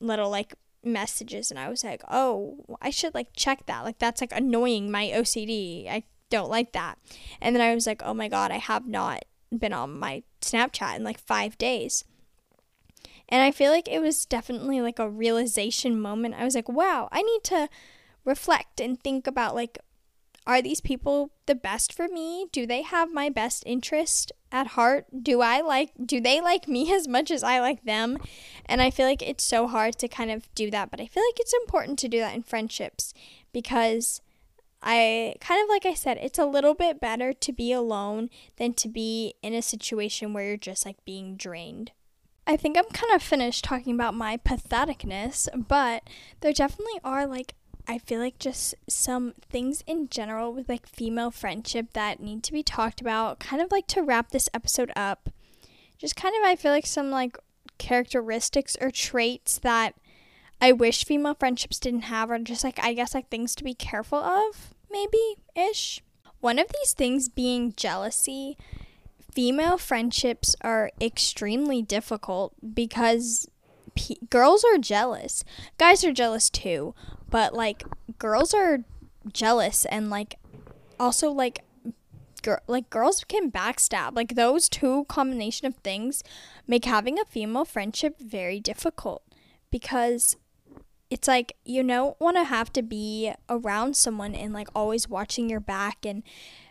little 0.00 0.30
like 0.30 0.54
messages 0.82 1.50
and 1.50 1.60
I 1.60 1.68
was 1.68 1.84
like, 1.84 2.02
"Oh, 2.10 2.78
I 2.80 2.90
should 2.90 3.14
like 3.14 3.28
check 3.36 3.66
that. 3.66 3.84
Like 3.84 3.98
that's 3.98 4.20
like 4.20 4.32
annoying 4.32 4.90
my 4.90 5.06
OCD. 5.14 5.88
I 5.88 6.04
don't 6.32 6.50
like 6.50 6.72
that. 6.72 6.98
And 7.40 7.54
then 7.54 7.60
I 7.60 7.74
was 7.74 7.86
like, 7.86 8.02
oh 8.02 8.14
my 8.14 8.26
God, 8.26 8.50
I 8.50 8.56
have 8.56 8.86
not 8.86 9.24
been 9.56 9.74
on 9.74 9.98
my 9.98 10.22
Snapchat 10.40 10.96
in 10.96 11.04
like 11.04 11.20
five 11.20 11.58
days. 11.58 12.04
And 13.28 13.42
I 13.42 13.50
feel 13.50 13.70
like 13.70 13.86
it 13.86 14.00
was 14.00 14.24
definitely 14.24 14.80
like 14.80 14.98
a 14.98 15.08
realization 15.08 16.00
moment. 16.00 16.34
I 16.34 16.44
was 16.44 16.54
like, 16.54 16.70
wow, 16.70 17.08
I 17.12 17.20
need 17.20 17.44
to 17.44 17.68
reflect 18.24 18.80
and 18.80 18.98
think 18.98 19.26
about 19.26 19.54
like, 19.54 19.78
are 20.46 20.62
these 20.62 20.80
people 20.80 21.32
the 21.46 21.54
best 21.54 21.92
for 21.92 22.08
me? 22.08 22.46
Do 22.50 22.66
they 22.66 22.82
have 22.82 23.12
my 23.12 23.28
best 23.28 23.62
interest 23.66 24.32
at 24.50 24.68
heart? 24.68 25.06
Do 25.22 25.40
I 25.42 25.60
like 25.60 25.92
do 26.04 26.20
they 26.20 26.40
like 26.40 26.66
me 26.66 26.92
as 26.94 27.06
much 27.06 27.30
as 27.30 27.44
I 27.44 27.60
like 27.60 27.84
them? 27.84 28.18
And 28.66 28.80
I 28.80 28.90
feel 28.90 29.06
like 29.06 29.22
it's 29.22 29.44
so 29.44 29.68
hard 29.68 29.98
to 29.98 30.08
kind 30.08 30.30
of 30.30 30.52
do 30.54 30.70
that, 30.70 30.90
but 30.90 31.00
I 31.00 31.06
feel 31.06 31.22
like 31.22 31.38
it's 31.38 31.54
important 31.54 31.98
to 32.00 32.08
do 32.08 32.18
that 32.18 32.34
in 32.34 32.42
friendships 32.42 33.14
because 33.52 34.20
I 34.82 35.36
kind 35.40 35.62
of 35.62 35.68
like 35.68 35.86
I 35.86 35.94
said, 35.94 36.18
it's 36.20 36.38
a 36.38 36.44
little 36.44 36.74
bit 36.74 37.00
better 37.00 37.32
to 37.32 37.52
be 37.52 37.72
alone 37.72 38.30
than 38.56 38.74
to 38.74 38.88
be 38.88 39.34
in 39.42 39.54
a 39.54 39.62
situation 39.62 40.32
where 40.32 40.46
you're 40.46 40.56
just 40.56 40.84
like 40.84 41.04
being 41.04 41.36
drained. 41.36 41.92
I 42.46 42.56
think 42.56 42.76
I'm 42.76 42.88
kind 42.92 43.12
of 43.14 43.22
finished 43.22 43.64
talking 43.64 43.94
about 43.94 44.14
my 44.14 44.36
patheticness, 44.36 45.48
but 45.68 46.02
there 46.40 46.52
definitely 46.52 46.98
are 47.04 47.26
like 47.26 47.54
I 47.86 47.98
feel 47.98 48.20
like 48.20 48.38
just 48.38 48.74
some 48.88 49.34
things 49.50 49.82
in 49.86 50.08
general 50.08 50.52
with 50.52 50.68
like 50.68 50.86
female 50.86 51.30
friendship 51.30 51.92
that 51.94 52.20
need 52.20 52.42
to 52.44 52.52
be 52.52 52.62
talked 52.62 53.00
about. 53.00 53.40
Kind 53.40 53.60
of 53.60 53.72
like 53.72 53.86
to 53.88 54.02
wrap 54.02 54.30
this 54.30 54.48
episode 54.54 54.92
up. 54.94 55.28
Just 55.98 56.16
kind 56.16 56.34
of 56.36 56.44
I 56.44 56.56
feel 56.56 56.72
like 56.72 56.86
some 56.86 57.10
like 57.10 57.36
characteristics 57.78 58.76
or 58.80 58.90
traits 58.90 59.58
that 59.58 59.94
I 60.62 60.70
wish 60.70 61.04
female 61.04 61.34
friendships 61.34 61.80
didn't 61.80 62.02
have, 62.02 62.30
or 62.30 62.38
just 62.38 62.62
like, 62.62 62.78
I 62.80 62.94
guess, 62.94 63.14
like 63.14 63.28
things 63.28 63.56
to 63.56 63.64
be 63.64 63.74
careful 63.74 64.20
of, 64.20 64.72
maybe 64.92 65.18
ish. 65.56 66.00
One 66.38 66.60
of 66.60 66.68
these 66.68 66.92
things 66.92 67.28
being 67.28 67.74
jealousy. 67.76 68.56
Female 69.32 69.76
friendships 69.76 70.54
are 70.60 70.92
extremely 71.00 71.82
difficult 71.82 72.54
because 72.74 73.48
girls 74.30 74.62
are 74.64 74.78
jealous. 74.78 75.42
Guys 75.78 76.04
are 76.04 76.12
jealous 76.12 76.48
too, 76.48 76.94
but 77.28 77.54
like 77.54 77.82
girls 78.20 78.54
are 78.54 78.84
jealous 79.32 79.84
and 79.86 80.10
like 80.10 80.36
also 81.00 81.30
like 81.30 81.64
Girl, 82.42 82.58
like 82.66 82.90
girls 82.90 83.22
can 83.22 83.52
backstab 83.52 84.16
like 84.16 84.34
those 84.34 84.68
two 84.68 85.04
combination 85.04 85.68
of 85.68 85.76
things 85.76 86.24
make 86.66 86.84
having 86.86 87.16
a 87.20 87.24
female 87.24 87.64
friendship 87.64 88.18
very 88.18 88.58
difficult 88.58 89.22
because 89.70 90.36
it's 91.12 91.28
like 91.28 91.56
you 91.64 91.82
don't 91.82 92.18
want 92.20 92.36
to 92.38 92.44
have 92.44 92.72
to 92.72 92.82
be 92.82 93.32
around 93.48 93.96
someone 93.96 94.34
and 94.34 94.52
like 94.52 94.68
always 94.74 95.08
watching 95.08 95.50
your 95.50 95.60
back 95.60 96.06
and 96.06 96.22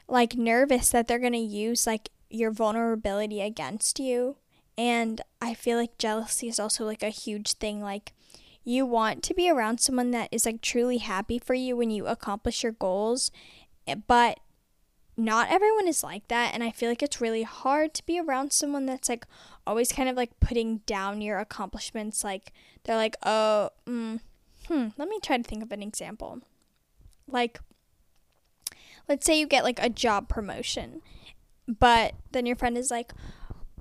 like 0.08 0.36
nervous 0.36 0.90
that 0.90 1.08
they're 1.08 1.20
going 1.20 1.32
to 1.34 1.38
use 1.38 1.86
like 1.86 2.10
your 2.30 2.52
vulnerability 2.52 3.40
against 3.42 4.00
you 4.00 4.38
And 4.78 5.22
I 5.42 5.54
feel 5.54 5.78
like 5.78 5.98
jealousy 5.98 6.48
is 6.48 6.60
also 6.60 6.86
like 6.86 7.04
a 7.04 7.10
huge 7.10 7.54
thing. 7.54 7.82
Like, 7.82 8.14
you 8.64 8.86
want 8.86 9.24
to 9.24 9.34
be 9.34 9.50
around 9.50 9.80
someone 9.80 10.12
that 10.12 10.30
is 10.32 10.46
like 10.46 10.62
truly 10.62 10.98
happy 11.00 11.40
for 11.40 11.54
you 11.54 11.76
when 11.76 11.90
you 11.90 12.08
accomplish 12.08 12.64
your 12.64 12.72
goals, 12.72 13.32
eh, 13.88 13.96
but 14.08 14.40
not 15.18 15.52
everyone 15.52 15.88
is 15.88 16.04
like 16.04 16.28
that. 16.30 16.54
And 16.54 16.64
I 16.64 16.72
feel 16.72 16.90
like 16.90 17.04
it's 17.04 17.22
really 17.22 17.44
hard 17.44 17.94
to 17.96 18.06
be 18.06 18.20
around 18.20 18.54
someone 18.54 18.86
that's 18.86 19.10
like 19.10 19.26
always 19.68 19.92
kind 19.92 20.10
of 20.10 20.16
like 20.16 20.40
putting 20.40 20.78
down 20.88 21.22
your 21.22 21.40
accomplishments. 21.40 22.24
Like, 22.24 22.54
they're 22.84 22.96
like, 22.96 23.18
oh, 23.24 23.70
mm, 23.86 24.20
hmm, 24.68 24.88
let 24.98 25.08
me 25.08 25.20
try 25.22 25.38
to 25.38 25.44
think 25.44 25.64
of 25.64 25.72
an 25.72 25.82
example. 25.84 26.40
Like, 27.28 27.60
let's 29.08 29.26
say 29.26 29.40
you 29.40 29.48
get 29.48 29.64
like 29.64 29.82
a 29.82 29.90
job 29.90 30.28
promotion, 30.28 31.02
but 31.68 32.14
then 32.32 32.46
your 32.46 32.56
friend 32.56 32.78
is 32.78 32.92
like, 32.92 33.14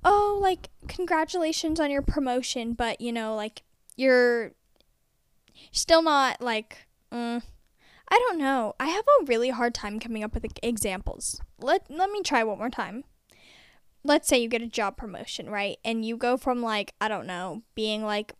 oh, 0.04 0.38
like, 0.40 0.70
congratulations 0.88 1.80
on 1.80 1.90
your 1.90 2.02
promotion, 2.02 2.72
but 2.72 3.00
you 3.00 3.12
know, 3.12 3.34
like, 3.34 3.62
you're 3.96 4.52
still 5.72 6.02
not 6.02 6.40
like, 6.40 6.86
mm, 7.12 7.42
I 8.08 8.18
don't 8.18 8.38
know. 8.38 8.74
I 8.80 8.88
have 8.88 9.04
a 9.20 9.24
really 9.26 9.50
hard 9.50 9.74
time 9.74 10.00
coming 10.00 10.24
up 10.24 10.34
with 10.34 10.46
examples. 10.62 11.40
Let, 11.60 11.90
let 11.90 12.10
me 12.10 12.22
try 12.22 12.42
one 12.42 12.58
more 12.58 12.70
time. 12.70 13.04
Let's 14.02 14.26
say 14.26 14.38
you 14.38 14.48
get 14.48 14.62
a 14.62 14.66
job 14.66 14.96
promotion, 14.96 15.50
right? 15.50 15.76
And 15.84 16.04
you 16.04 16.16
go 16.16 16.36
from 16.36 16.62
like, 16.62 16.94
I 17.00 17.08
don't 17.08 17.26
know, 17.26 17.62
being 17.74 18.02
like 18.02 18.34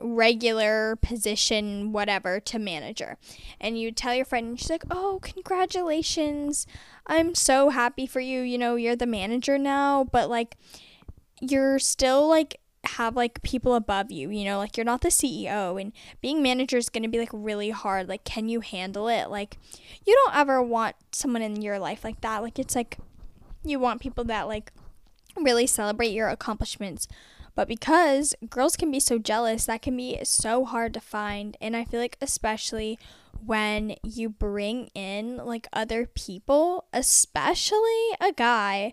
regular 0.00 0.96
position, 0.96 1.92
whatever, 1.92 2.40
to 2.40 2.58
manager. 2.58 3.16
And 3.60 3.78
you 3.78 3.92
tell 3.92 4.14
your 4.14 4.24
friend, 4.24 4.48
and 4.48 4.60
she's 4.60 4.70
like, 4.70 4.84
Oh, 4.90 5.20
congratulations. 5.22 6.66
I'm 7.06 7.34
so 7.34 7.70
happy 7.70 8.06
for 8.06 8.20
you. 8.20 8.40
You 8.40 8.58
know, 8.58 8.76
you're 8.76 8.96
the 8.96 9.06
manager 9.06 9.58
now, 9.58 10.04
but 10.04 10.28
like, 10.28 10.56
you're 11.40 11.78
still 11.78 12.28
like, 12.28 12.60
have 12.90 13.16
like 13.16 13.42
people 13.42 13.74
above 13.74 14.12
you, 14.12 14.30
you 14.30 14.44
know, 14.44 14.58
like 14.58 14.76
you're 14.76 14.84
not 14.84 15.00
the 15.00 15.08
CEO 15.08 15.80
and 15.80 15.92
being 16.20 16.40
manager 16.40 16.76
is 16.76 16.88
going 16.88 17.02
to 17.02 17.08
be 17.08 17.18
like 17.18 17.30
really 17.32 17.70
hard. 17.70 18.08
Like, 18.08 18.24
can 18.24 18.48
you 18.48 18.60
handle 18.60 19.08
it? 19.08 19.28
Like, 19.28 19.58
you 20.06 20.14
don't 20.14 20.36
ever 20.36 20.62
want 20.62 20.94
someone 21.12 21.42
in 21.42 21.62
your 21.62 21.78
life 21.78 22.04
like 22.04 22.20
that. 22.20 22.42
Like, 22.42 22.58
it's 22.58 22.76
like 22.76 22.98
you 23.64 23.78
want 23.78 24.00
people 24.00 24.24
that 24.24 24.46
like 24.46 24.72
really 25.36 25.66
celebrate 25.66 26.12
your 26.12 26.28
accomplishments 26.28 27.08
but 27.56 27.66
because 27.66 28.34
girls 28.50 28.76
can 28.76 28.90
be 28.90 29.00
so 29.00 29.18
jealous, 29.18 29.64
that 29.64 29.82
can 29.82 29.96
be 29.96 30.20
so 30.22 30.66
hard 30.66 30.92
to 30.94 31.00
find. 31.00 31.56
And 31.60 31.74
I 31.74 31.84
feel 31.84 31.98
like, 31.98 32.18
especially 32.20 32.98
when 33.44 33.96
you 34.04 34.28
bring 34.28 34.90
in 34.94 35.38
like 35.38 35.66
other 35.72 36.06
people, 36.06 36.84
especially 36.92 38.10
a 38.20 38.32
guy 38.36 38.92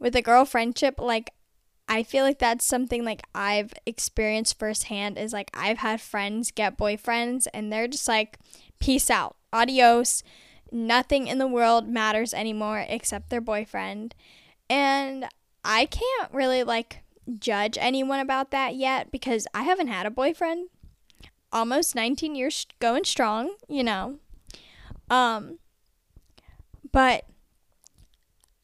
with 0.00 0.16
a 0.16 0.22
girl 0.22 0.44
friendship, 0.44 0.96
like 0.98 1.30
I 1.88 2.02
feel 2.02 2.24
like 2.24 2.40
that's 2.40 2.66
something 2.66 3.04
like 3.04 3.22
I've 3.32 3.72
experienced 3.86 4.58
firsthand 4.58 5.16
is 5.16 5.32
like 5.32 5.50
I've 5.54 5.78
had 5.78 6.00
friends 6.00 6.50
get 6.50 6.76
boyfriends 6.76 7.46
and 7.54 7.72
they're 7.72 7.88
just 7.88 8.08
like, 8.08 8.38
peace 8.80 9.08
out, 9.08 9.36
adios. 9.52 10.24
Nothing 10.72 11.28
in 11.28 11.38
the 11.38 11.46
world 11.46 11.88
matters 11.88 12.34
anymore 12.34 12.84
except 12.88 13.30
their 13.30 13.40
boyfriend. 13.40 14.16
And 14.68 15.26
I 15.64 15.86
can't 15.86 16.32
really 16.32 16.64
like 16.64 17.02
judge 17.38 17.78
anyone 17.80 18.20
about 18.20 18.50
that 18.50 18.74
yet 18.74 19.10
because 19.10 19.46
I 19.54 19.62
haven't 19.62 19.88
had 19.88 20.06
a 20.06 20.10
boyfriend. 20.10 20.68
Almost 21.52 21.94
19 21.94 22.34
years 22.34 22.66
going 22.78 23.04
strong, 23.04 23.54
you 23.68 23.82
know. 23.82 24.18
Um 25.08 25.58
but 26.92 27.24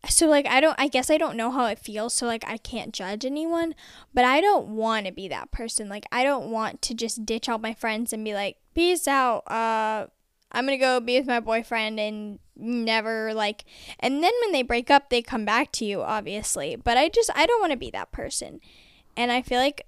so 0.09 0.26
like 0.26 0.46
I 0.46 0.61
don't 0.61 0.79
I 0.79 0.88
guess 0.88 1.11
I 1.11 1.18
don't 1.18 1.37
know 1.37 1.50
how 1.50 1.66
it 1.66 1.79
feels 1.79 2.14
so 2.14 2.26
like 2.26 2.44
I 2.46 2.59
can't 2.59 2.94
judge 2.94 3.24
anyone, 3.24 3.74
but 4.14 4.24
I 4.24 4.40
don't 4.40 4.68
want 4.68 5.07
to 5.07 5.12
be 5.12 5.29
that 5.29 5.50
person. 5.50 5.88
Like 5.88 6.07
I 6.12 6.22
don't 6.22 6.50
want 6.50 6.83
to 6.83 6.94
just 6.94 7.26
ditch 7.26 7.48
all 7.48 7.59
my 7.59 7.74
friends 7.74 8.12
and 8.12 8.24
be 8.24 8.35
like, 8.35 8.57
"Peace 8.74 9.09
out. 9.09 9.50
Uh 9.50 10.07
I'm 10.52 10.66
to 10.66 10.76
go 10.76 11.00
be 11.00 11.18
with 11.18 11.26
my 11.26 11.40
boyfriend 11.40 11.98
and 12.00 12.38
never 12.56 13.35
like 13.35 13.64
and 14.00 14.22
then 14.22 14.32
when 14.40 14.52
they 14.52 14.62
break 14.62 14.90
up 14.90 15.11
they 15.11 15.20
come 15.20 15.44
back 15.44 15.72
to 15.72 15.85
you 15.85 16.02
obviously. 16.02 16.76
But 16.76 16.96
i 16.96 17.09
just 17.09 17.30
i 17.35 17.46
don't 17.46 17.61
want 17.61 17.72
to 17.72 17.78
be 17.78 17.90
that 17.90 18.12
person. 18.12 18.61
And 19.16 19.30
i 19.30 19.42
feel 19.42 19.61
like 19.61 19.87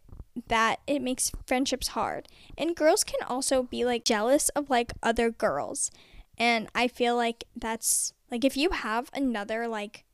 that 0.49 0.81
it 0.87 1.03
makes 1.03 1.33
friendships 1.47 1.88
hard. 1.88 2.29
And 2.57 2.77
girls 2.77 3.03
can 3.05 3.21
also 3.27 3.62
be 3.62 3.85
like 3.85 4.05
jealous 4.05 4.49
of 4.51 4.71
like 4.71 4.92
other 5.03 5.31
girls. 5.31 5.90
And 6.37 6.68
i 6.75 6.88
feel 6.88 7.16
like 7.16 7.44
that's 7.57 8.12
like 8.31 8.44
if 8.44 8.57
you 8.57 8.71
have 8.71 9.11
another 9.14 9.66
like 9.68 10.05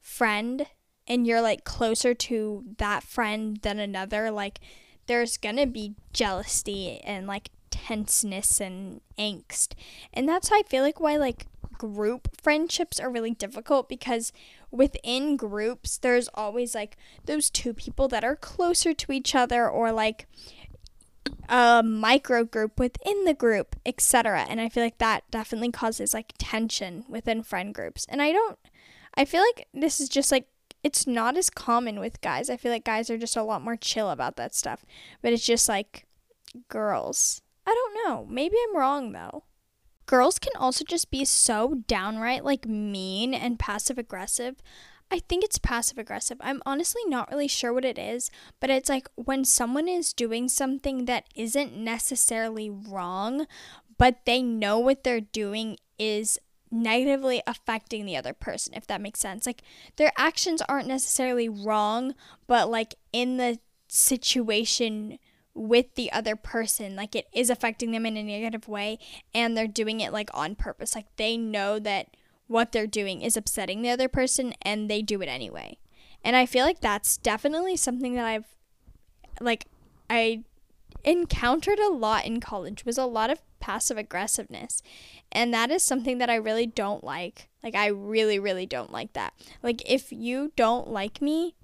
friend 0.00 0.66
and 1.06 1.26
you're 1.26 1.40
like 1.40 1.64
closer 1.64 2.14
to 2.14 2.64
that 2.78 3.02
friend 3.02 3.58
than 3.62 3.78
another 3.78 4.30
like 4.30 4.60
there's 5.06 5.36
gonna 5.36 5.66
be 5.66 5.94
jealousy 6.12 7.00
and 7.04 7.26
like 7.26 7.50
tenseness 7.72 8.60
and 8.60 9.00
angst 9.18 9.72
and 10.12 10.28
that's 10.28 10.48
how 10.50 10.56
i 10.56 10.62
feel 10.62 10.82
like 10.82 11.00
why 11.00 11.16
like 11.16 11.46
group 11.78 12.28
friendships 12.40 13.00
are 13.00 13.10
really 13.10 13.32
difficult 13.32 13.88
because 13.88 14.32
within 14.70 15.36
groups 15.36 15.98
there's 15.98 16.28
always 16.34 16.74
like 16.74 16.96
those 17.24 17.50
two 17.50 17.74
people 17.74 18.06
that 18.06 18.22
are 18.22 18.36
closer 18.36 18.94
to 18.94 19.10
each 19.10 19.34
other 19.34 19.68
or 19.68 19.90
like 19.90 20.26
a 21.48 21.82
micro 21.84 22.44
group 22.44 22.78
within 22.78 23.24
the 23.24 23.34
group, 23.34 23.76
etc. 23.84 24.46
And 24.48 24.60
I 24.60 24.68
feel 24.68 24.82
like 24.82 24.98
that 24.98 25.30
definitely 25.30 25.70
causes 25.70 26.14
like 26.14 26.32
tension 26.38 27.04
within 27.08 27.42
friend 27.42 27.74
groups. 27.74 28.06
And 28.08 28.22
I 28.22 28.32
don't 28.32 28.58
I 29.14 29.24
feel 29.24 29.42
like 29.42 29.68
this 29.74 30.00
is 30.00 30.08
just 30.08 30.32
like 30.32 30.46
it's 30.82 31.06
not 31.06 31.36
as 31.36 31.50
common 31.50 32.00
with 32.00 32.20
guys. 32.20 32.50
I 32.50 32.56
feel 32.56 32.72
like 32.72 32.84
guys 32.84 33.10
are 33.10 33.18
just 33.18 33.36
a 33.36 33.42
lot 33.42 33.62
more 33.62 33.76
chill 33.76 34.10
about 34.10 34.36
that 34.36 34.54
stuff. 34.54 34.84
But 35.20 35.32
it's 35.32 35.46
just 35.46 35.68
like 35.68 36.06
girls. 36.68 37.41
I 37.66 37.74
don't 37.74 38.06
know. 38.06 38.26
Maybe 38.28 38.56
I'm 38.68 38.76
wrong 38.76 39.12
though 39.12 39.44
girls 40.12 40.38
can 40.38 40.52
also 40.58 40.84
just 40.84 41.10
be 41.10 41.24
so 41.24 41.82
downright 41.86 42.44
like 42.44 42.66
mean 42.66 43.32
and 43.32 43.58
passive 43.58 43.96
aggressive. 43.96 44.56
I 45.10 45.18
think 45.20 45.44
it's 45.44 45.58
passive 45.58 45.98
aggressive. 45.98 46.38
I'm 46.40 46.62
honestly 46.64 47.02
not 47.06 47.30
really 47.30 47.48
sure 47.48 47.72
what 47.72 47.84
it 47.84 47.98
is, 47.98 48.30
but 48.60 48.70
it's 48.70 48.88
like 48.88 49.08
when 49.14 49.44
someone 49.44 49.88
is 49.88 50.12
doing 50.12 50.48
something 50.48 51.04
that 51.04 51.24
isn't 51.34 51.74
necessarily 51.74 52.70
wrong, 52.70 53.46
but 53.98 54.24
they 54.24 54.42
know 54.42 54.78
what 54.78 55.04
they're 55.04 55.20
doing 55.20 55.76
is 55.98 56.38
negatively 56.70 57.42
affecting 57.46 58.06
the 58.06 58.16
other 58.16 58.34
person, 58.34 58.74
if 58.74 58.86
that 58.86 59.00
makes 59.02 59.20
sense. 59.20 59.46
Like 59.46 59.62
their 59.96 60.12
actions 60.16 60.62
aren't 60.68 60.88
necessarily 60.88 61.48
wrong, 61.48 62.14
but 62.46 62.70
like 62.70 62.94
in 63.12 63.36
the 63.36 63.58
situation 63.88 65.18
with 65.54 65.94
the 65.94 66.10
other 66.12 66.34
person 66.34 66.96
like 66.96 67.14
it 67.14 67.26
is 67.32 67.50
affecting 67.50 67.90
them 67.90 68.06
in 68.06 68.16
a 68.16 68.22
negative 68.22 68.68
way 68.68 68.98
and 69.34 69.56
they're 69.56 69.66
doing 69.66 70.00
it 70.00 70.12
like 70.12 70.30
on 70.34 70.54
purpose. 70.54 70.94
Like 70.94 71.14
they 71.16 71.36
know 71.36 71.78
that 71.78 72.16
what 72.46 72.72
they're 72.72 72.86
doing 72.86 73.22
is 73.22 73.36
upsetting 73.36 73.82
the 73.82 73.90
other 73.90 74.08
person 74.08 74.54
and 74.62 74.90
they 74.90 75.02
do 75.02 75.20
it 75.20 75.28
anyway. 75.28 75.78
And 76.24 76.36
i 76.36 76.46
feel 76.46 76.64
like 76.64 76.80
that's 76.80 77.16
definitely 77.16 77.76
something 77.76 78.14
that 78.14 78.24
i've 78.24 78.56
like 79.40 79.66
i 80.08 80.42
encountered 81.04 81.80
a 81.80 81.90
lot 81.90 82.24
in 82.24 82.40
college 82.40 82.84
was 82.84 82.96
a 82.96 83.06
lot 83.06 83.30
of 83.30 83.40
passive 83.58 83.96
aggressiveness. 83.96 84.82
And 85.30 85.54
that 85.54 85.70
is 85.70 85.82
something 85.82 86.18
that 86.18 86.30
i 86.30 86.34
really 86.34 86.66
don't 86.66 87.04
like. 87.04 87.48
Like 87.62 87.74
i 87.74 87.86
really 87.88 88.38
really 88.38 88.66
don't 88.66 88.92
like 88.92 89.12
that. 89.12 89.34
Like 89.62 89.82
if 89.90 90.12
you 90.12 90.52
don't 90.56 90.88
like 90.88 91.20
me 91.20 91.56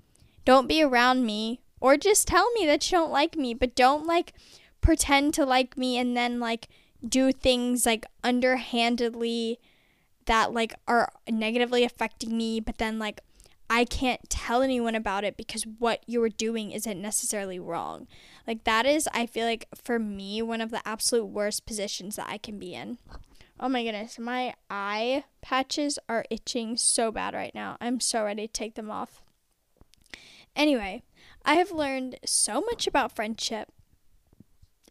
don't 0.45 0.67
be 0.67 0.83
around 0.83 1.27
me 1.27 1.61
or 1.81 1.97
just 1.97 2.29
tell 2.29 2.51
me 2.53 2.67
that 2.67 2.91
you 2.91 2.99
don't 2.99 3.11
like 3.11 3.37
me, 3.37 3.55
but 3.55 3.75
don't 3.75 4.07
like 4.07 4.33
pretend 4.81 5.35
to 5.35 5.45
like 5.45 5.77
me 5.77 5.99
and 5.99 6.17
then 6.17 6.41
like 6.41 6.69
do 7.07 7.33
things 7.33 7.87
like 7.87 8.07
underhandedly 8.25 9.59
that 10.27 10.53
like 10.53 10.75
are 10.87 11.13
negatively 11.29 11.85
affecting 11.85 12.37
me, 12.37 12.61
but 12.61 12.79
then 12.79 12.99
like 12.99 13.21
I 13.71 13.85
can't 13.85 14.31
tell 14.31 14.63
anyone 14.63 14.95
about 14.95 15.25
it 15.25 15.37
because 15.37 15.65
what 15.79 16.03
you 16.07 16.21
were 16.21 16.31
doing 16.31 16.71
isn't 16.71 17.01
necessarily 17.01 17.59
wrong. 17.59 18.07
Like 18.47 18.65
that 18.65 18.87
is 18.87 19.09
I 19.13 19.27
feel 19.27 19.47
like 19.47 19.67
for 19.75 19.99
me 19.99 20.41
one 20.41 20.61
of 20.61 20.71
the 20.71 20.87
absolute 20.87 21.27
worst 21.27 21.67
positions 21.67 22.17
that 22.17 22.29
I 22.29 22.39
can 22.39 22.59
be 22.59 22.75
in. 22.75 22.99
Oh 23.61 23.69
my 23.69 23.83
goodness, 23.83 24.19
my 24.19 24.55
eye 24.71 25.25
patches 25.43 25.99
are 26.09 26.25
itching 26.31 26.77
so 26.77 27.11
bad 27.11 27.35
right 27.35 27.55
now. 27.55 27.77
I'm 27.81 28.01
so 28.01 28.25
ready 28.25 28.47
to 28.47 28.53
take 28.53 28.75
them 28.75 28.91
off. 28.91 29.21
Anyway, 30.55 31.03
I 31.45 31.55
have 31.55 31.71
learned 31.71 32.19
so 32.25 32.61
much 32.61 32.87
about 32.87 33.15
friendship. 33.15 33.73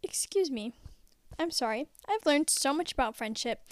Excuse 0.02 0.50
me. 0.50 0.72
I'm 1.38 1.50
sorry. 1.50 1.86
I've 2.08 2.26
learned 2.26 2.50
so 2.50 2.72
much 2.74 2.92
about 2.92 3.16
friendship 3.16 3.62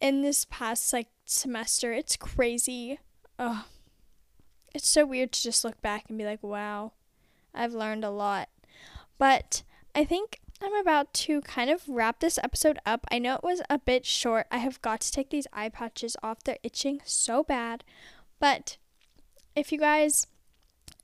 in 0.00 0.22
this 0.22 0.46
past 0.48 0.92
like 0.92 1.08
semester. 1.26 1.92
It's 1.92 2.16
crazy. 2.16 2.98
Oh. 3.38 3.66
It's 4.74 4.88
so 4.88 5.06
weird 5.06 5.32
to 5.32 5.42
just 5.42 5.64
look 5.64 5.80
back 5.82 6.04
and 6.08 6.18
be 6.18 6.24
like, 6.24 6.42
"Wow. 6.42 6.92
I've 7.54 7.74
learned 7.74 8.04
a 8.04 8.10
lot." 8.10 8.48
But 9.18 9.62
I 9.94 10.04
think 10.04 10.40
I'm 10.60 10.74
about 10.74 11.12
to 11.14 11.40
kind 11.42 11.70
of 11.70 11.88
wrap 11.88 12.20
this 12.20 12.38
episode 12.42 12.78
up. 12.86 13.06
I 13.10 13.18
know 13.18 13.34
it 13.34 13.44
was 13.44 13.62
a 13.70 13.78
bit 13.78 14.04
short. 14.06 14.46
I 14.50 14.58
have 14.58 14.82
got 14.82 15.00
to 15.02 15.12
take 15.12 15.30
these 15.30 15.46
eye 15.52 15.68
patches 15.68 16.16
off. 16.22 16.42
They're 16.42 16.58
itching 16.62 17.00
so 17.04 17.44
bad. 17.44 17.84
But 18.40 18.78
if 19.54 19.70
you 19.70 19.78
guys 19.78 20.26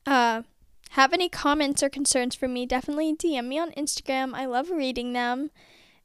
uh 0.07 0.43
have 0.91 1.13
any 1.13 1.29
comments 1.29 1.83
or 1.83 1.89
concerns 1.89 2.35
for 2.35 2.49
me, 2.49 2.67
definitely 2.67 3.15
DM 3.15 3.47
me 3.47 3.59
on 3.59 3.71
Instagram. 3.73 4.35
I 4.35 4.47
love 4.47 4.71
reading 4.71 5.13
them. 5.13 5.51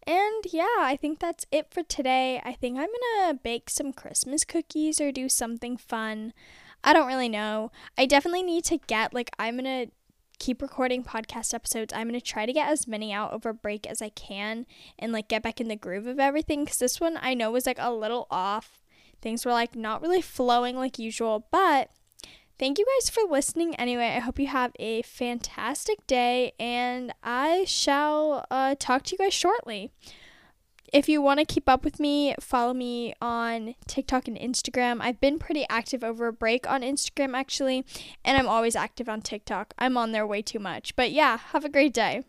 And 0.08 0.46
yeah, 0.52 0.78
I 0.80 0.98
think 1.02 1.20
that's 1.20 1.46
it 1.52 1.72
for 1.72 1.82
today. 1.82 2.40
I 2.46 2.54
think 2.54 2.78
I'm 2.78 2.90
gonna 3.20 3.34
bake 3.34 3.70
some 3.70 3.92
Christmas 3.92 4.44
cookies 4.44 5.02
or 5.02 5.12
do 5.12 5.28
something 5.28 5.78
fun. 5.78 6.34
I 6.84 6.94
don't 6.94 7.08
really 7.08 7.30
know. 7.30 7.72
I 7.98 8.06
definitely 8.06 8.44
need 8.44 8.64
to 8.66 8.78
get, 8.78 9.14
like, 9.14 9.32
I'm 9.40 9.56
gonna 9.56 9.88
keep 10.38 10.62
recording 10.62 11.04
podcast 11.04 11.54
episodes. 11.54 11.94
I'm 11.94 12.08
going 12.10 12.20
to 12.20 12.26
try 12.26 12.46
to 12.46 12.54
get 12.54 12.70
as 12.70 12.88
many 12.88 13.14
out 13.14 13.34
over 13.34 13.54
break 13.54 13.88
as 13.88 14.02
I 14.02 14.10
can 14.10 14.66
and 15.00 15.12
like 15.12 15.28
get 15.28 15.42
back 15.42 15.62
in 15.62 15.68
the 15.68 15.76
groove 15.76 16.08
of 16.08 16.20
everything 16.20 16.66
cuz 16.66 16.78
this 16.78 17.00
one 17.00 17.18
I 17.22 17.34
know 17.34 17.52
was 17.52 17.66
like 17.66 17.80
a 17.80 17.94
little 17.94 18.28
off. 18.30 18.84
Things 19.22 19.46
were 19.46 19.54
like 19.54 19.76
not 19.76 20.02
really 20.02 20.22
flowing 20.22 20.76
like 20.76 21.00
usual, 21.00 21.48
but 21.52 21.90
thank 22.58 22.78
you 22.78 22.86
guys 22.98 23.10
for 23.10 23.24
listening 23.30 23.76
anyway. 23.76 24.14
I 24.16 24.20
hope 24.20 24.40
you 24.40 24.48
have 24.48 24.72
a 24.80 25.02
fantastic 25.04 26.06
day 26.08 26.54
and 26.60 27.14
I 27.24 27.66
shall 27.66 28.46
uh, 28.50 28.76
talk 28.78 29.04
to 29.04 29.12
you 29.14 29.18
guys 29.18 29.34
shortly 29.34 29.92
if 30.96 31.10
you 31.10 31.22
want 31.22 31.40
to 31.42 31.46
keep 31.46 31.68
up 31.68 31.84
with 31.84 32.00
me, 32.00 32.36
follow 32.40 32.74
me 32.74 33.14
on 33.22 33.76
TikTok 33.86 34.30
and 34.30 34.38
Instagram. 34.38 35.00
I've 35.02 35.20
been 35.20 35.40
pretty 35.40 35.66
active 35.70 36.06
over 36.06 36.28
a 36.28 36.34
break 36.34 36.70
on 36.70 36.84
Instagram 36.84 37.36
actually, 37.36 37.86
and 38.24 38.38
I'm 38.38 38.48
always 38.48 38.78
active 38.78 39.10
on 39.10 39.22
TikTok. 39.22 39.74
I'm 39.78 39.98
on 39.98 40.14
there 40.14 40.26
way 40.26 40.42
too 40.42 40.60
much. 40.60 40.96
But 40.96 41.12
yeah, 41.12 41.38
have 41.52 41.66
a 41.66 41.70
great 41.70 41.94
day. 41.94 42.24